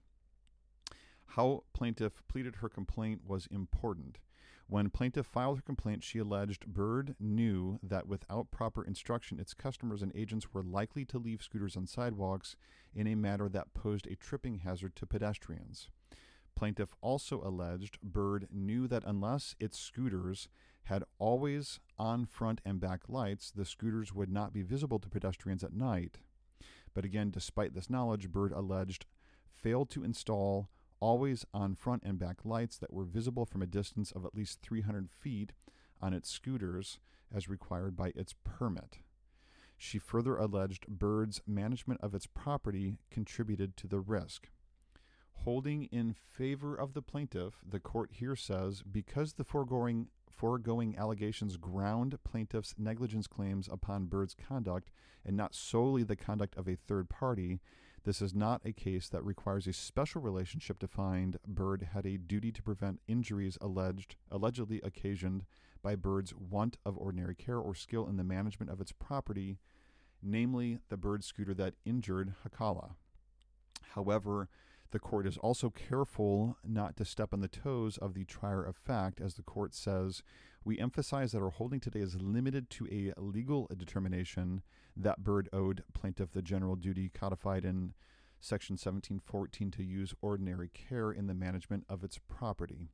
How 1.27 1.65
plaintiff 1.73 2.23
pleaded 2.29 2.57
her 2.57 2.69
complaint 2.69 3.23
was 3.27 3.47
important. 3.49 4.19
When 4.67 4.89
plaintiff 4.89 5.27
filed 5.27 5.59
her 5.59 5.63
complaint, 5.63 6.03
she 6.03 6.19
alleged 6.19 6.67
Bird 6.67 7.17
knew 7.21 7.79
that 7.83 8.07
without 8.07 8.51
proper 8.51 8.83
instruction, 8.83 9.39
its 9.39 9.53
customers 9.53 10.01
and 10.01 10.11
agents 10.15 10.55
were 10.55 10.63
likely 10.63 11.05
to 11.07 11.19
leave 11.19 11.43
scooters 11.43 11.77
on 11.77 11.87
sidewalks 11.87 12.57
in 12.95 13.07
a 13.07 13.15
manner 13.15 13.49
that 13.49 13.75
posed 13.75 14.07
a 14.07 14.17
tripping 14.17 14.59
hazard 14.61 14.97
to 14.97 15.07
pedestrians. 15.07 15.91
Plaintiff 16.55 16.95
also 17.01 17.43
alleged 17.43 18.01
Bird 18.01 18.49
knew 18.51 18.87
that 18.89 19.03
unless 19.05 19.55
its 19.59 19.79
scooters 19.79 20.49
had 20.85 21.05
always 21.19 21.81
on 21.99 22.25
front 22.25 22.61
and 22.65 22.81
back 22.81 23.09
lights, 23.09 23.51
the 23.51 23.65
scooters 23.65 24.15
would 24.15 24.31
not 24.31 24.53
be 24.53 24.63
visible 24.63 24.99
to 24.99 25.09
pedestrians 25.09 25.65
at 25.65 25.73
night. 25.73 26.19
But 26.95 27.05
again, 27.05 27.31
despite 27.31 27.75
this 27.75 27.91
knowledge, 27.91 28.31
Bird 28.31 28.53
alleged 28.53 29.07
failed 29.51 29.91
to 29.91 30.05
install 30.05 30.69
always 31.05 31.45
on 31.53 31.75
front 31.75 32.03
and 32.03 32.19
back 32.19 32.39
lights 32.47 32.79
that 32.79 32.91
were 32.91 33.05
visible 33.05 33.45
from 33.45 33.61
a 33.61 33.67
distance 33.67 34.11
of 34.13 34.25
at 34.25 34.35
least 34.35 34.63
300 34.63 35.11
feet 35.11 35.53
on 36.01 36.15
its 36.15 36.31
scooters 36.31 36.99
as 37.31 37.47
required 37.47 37.95
by 37.95 38.11
its 38.17 38.35
permit. 38.43 39.01
She 39.77 39.99
further 39.99 40.39
alleged 40.39 40.87
Bird's 40.89 41.43
management 41.47 42.01
of 42.01 42.15
its 42.15 42.27
property 42.27 42.97
contributed 43.11 43.77
to 43.77 43.87
the 43.87 44.01
risk. 44.01 44.49
Holding 45.35 45.85
in 45.93 46.15
favor 46.15 46.75
of 46.75 46.95
the 46.95 47.03
plaintiff, 47.03 47.57
the 47.69 47.81
court 47.81 48.13
here 48.13 48.35
says 48.35 48.83
because 48.83 49.35
the 49.35 49.45
foregoing, 49.45 50.09
foregoing 50.31 50.97
allegations 50.97 51.59
ground 51.59 52.17
plaintiff's 52.25 52.75
negligence 52.79 53.27
claims 53.27 53.69
upon 53.71 54.07
Bird's 54.07 54.35
conduct 54.35 54.91
and 55.23 55.37
not 55.37 55.55
solely 55.55 56.03
the 56.03 56.17
conduct 56.17 56.57
of 56.57 56.67
a 56.67 56.77
third 56.77 57.11
party, 57.11 57.61
this 58.05 58.21
is 58.21 58.35
not 58.35 58.61
a 58.65 58.73
case 58.73 59.09
that 59.09 59.25
requires 59.25 59.67
a 59.67 59.73
special 59.73 60.21
relationship 60.21 60.79
to 60.79 60.89
find 60.89 61.39
Bird 61.47 61.89
had 61.95 62.05
a 62.07 62.19
duty 62.19 62.53
to 62.53 62.63
prevent 62.63 63.01
injuries 63.09 63.57
alleged 63.61 64.17
allegedly 64.31 64.81
occasioned 64.85 65.45
by 65.83 65.97
Bird's 65.97 66.35
want 66.35 66.77
of 66.85 66.99
ordinary 66.99 67.35
care 67.35 67.59
or 67.59 67.75
skill 67.75 68.07
in 68.07 68.17
the 68.17 68.25
management 68.25 68.71
of 68.71 68.81
its 68.81 68.93
property, 68.93 69.59
namely 70.23 70.79
the 70.89 70.97
Bird 70.97 71.25
scooter 71.25 71.55
that 71.55 71.75
injured 71.85 72.35
Hacala. 72.45 72.93
However, 73.95 74.49
the 74.91 74.99
court 74.99 75.27
is 75.27 75.39
also 75.39 75.71
careful 75.71 76.57
not 76.65 76.97
to 76.97 77.05
step 77.05 77.33
on 77.33 77.41
the 77.41 77.49
toes 77.49 77.99
of 77.99 78.15
the 78.15 78.25
trier 78.25 78.63
of 78.63 78.77
fact, 78.77 79.21
as 79.21 79.35
the 79.35 79.43
court 79.43 79.75
says, 79.75 80.23
we 80.65 80.79
emphasize 80.79 81.33
that 81.33 81.43
our 81.43 81.51
holding 81.51 81.81
today 81.81 82.01
is 82.01 82.21
limited 82.21 82.71
to 82.71 82.89
a 82.91 83.13
legal 83.21 83.69
determination 83.77 84.63
that 84.97 85.23
Bird 85.23 85.49
owed 85.53 85.85
plaintiff 85.93 86.33
the 86.33 86.43
general 86.43 86.75
duty 86.77 87.11
codified 87.13 87.65
in 87.65 87.93
Section 88.41 88.75
1714 88.75 89.71
to 89.73 89.83
use 89.83 90.15
ordinary 90.23 90.71
care 90.73 91.11
in 91.11 91.27
the 91.27 91.35
management 91.35 91.85
of 91.89 92.03
its 92.03 92.19
property. 92.29 92.89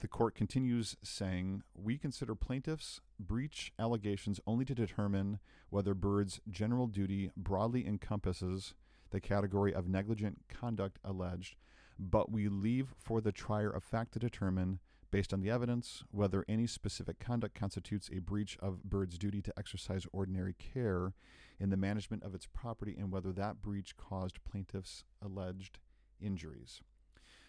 The 0.00 0.08
court 0.08 0.34
continues 0.34 0.96
saying, 1.02 1.62
We 1.74 1.98
consider 1.98 2.34
plaintiff's 2.34 3.00
breach 3.20 3.72
allegations 3.78 4.40
only 4.46 4.64
to 4.64 4.74
determine 4.74 5.38
whether 5.70 5.94
Bird's 5.94 6.40
general 6.50 6.88
duty 6.88 7.30
broadly 7.36 7.86
encompasses 7.86 8.74
the 9.10 9.20
category 9.20 9.72
of 9.72 9.88
negligent 9.88 10.42
conduct 10.48 10.98
alleged, 11.04 11.54
but 11.98 12.32
we 12.32 12.48
leave 12.48 12.94
for 12.98 13.20
the 13.20 13.30
trier 13.30 13.70
of 13.70 13.84
fact 13.84 14.12
to 14.14 14.18
determine, 14.18 14.80
based 15.12 15.32
on 15.32 15.40
the 15.40 15.50
evidence, 15.50 16.02
whether 16.10 16.44
any 16.48 16.66
specific 16.66 17.20
conduct 17.20 17.54
constitutes 17.54 18.10
a 18.10 18.18
breach 18.18 18.56
of 18.60 18.82
Bird's 18.82 19.18
duty 19.18 19.42
to 19.42 19.52
exercise 19.56 20.06
ordinary 20.10 20.54
care 20.54 21.12
in 21.60 21.68
the 21.70 21.76
management 21.76 22.24
of 22.24 22.34
its 22.34 22.46
property 22.46 22.96
and 22.98 23.12
whether 23.12 23.30
that 23.32 23.60
breach 23.62 23.96
caused 23.96 24.42
plaintiff's 24.42 25.04
alleged 25.22 25.78
injuries. 26.20 26.80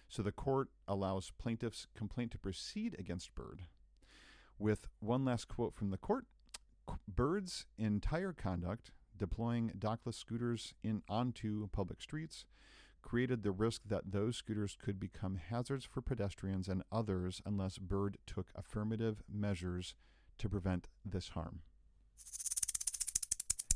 So 0.10 0.22
the 0.22 0.34
court 0.34 0.68
allows 0.88 1.32
plaintiff's 1.40 1.88
complaint 1.96 2.32
to 2.32 2.38
proceed 2.38 2.96
against 3.00 3.34
Bird. 3.34 3.62
With 4.60 4.88
one 5.00 5.26
last 5.26 5.48
quote 5.48 5.74
from 5.74 5.90
the 5.90 5.98
court 5.98 6.26
Bird's 7.08 7.66
entire 7.78 8.34
conduct 8.34 8.92
deploying 9.18 9.72
dockless 9.80 10.16
scooters 10.16 10.74
in 10.84 11.02
onto 11.08 11.70
public 11.70 12.02
streets 12.02 12.46
created 13.04 13.44
the 13.44 13.52
risk 13.52 13.82
that 13.86 14.12
those 14.12 14.38
scooters 14.38 14.76
could 14.84 15.00
become 15.00 15.36
hazards 15.36 15.86
for 15.86 16.02
pedestrians 16.02 16.68
and 16.68 16.82
others 16.92 17.42
unless 17.46 17.78
Bird 17.78 18.18
took 18.26 18.48
affirmative 18.56 19.22
measures 19.32 19.94
to 20.40 20.50
prevent 20.50 20.90
this 21.06 21.30
harm. 21.30 21.60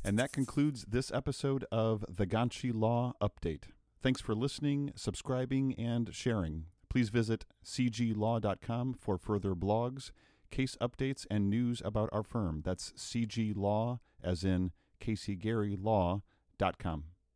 And 0.04 0.18
that 0.18 0.32
concludes 0.32 0.84
this 0.88 1.12
episode 1.12 1.64
of 1.70 2.04
the 2.08 2.26
Ganci 2.26 2.72
Law 2.74 3.12
Update. 3.20 3.64
Thanks 4.00 4.20
for 4.20 4.34
listening, 4.34 4.92
subscribing, 4.96 5.74
and 5.74 6.14
sharing. 6.14 6.64
Please 6.88 7.10
visit 7.10 7.44
cglaw.com 7.64 8.94
for 8.94 9.18
further 9.18 9.54
blogs, 9.54 10.10
case 10.50 10.76
updates, 10.80 11.26
and 11.30 11.50
news 11.50 11.82
about 11.84 12.08
our 12.12 12.22
firm. 12.22 12.62
That's 12.64 12.92
cglaw, 12.92 13.98
as 14.22 14.44
in 14.44 14.72
CaseyGerryLaw.com. 15.00 17.04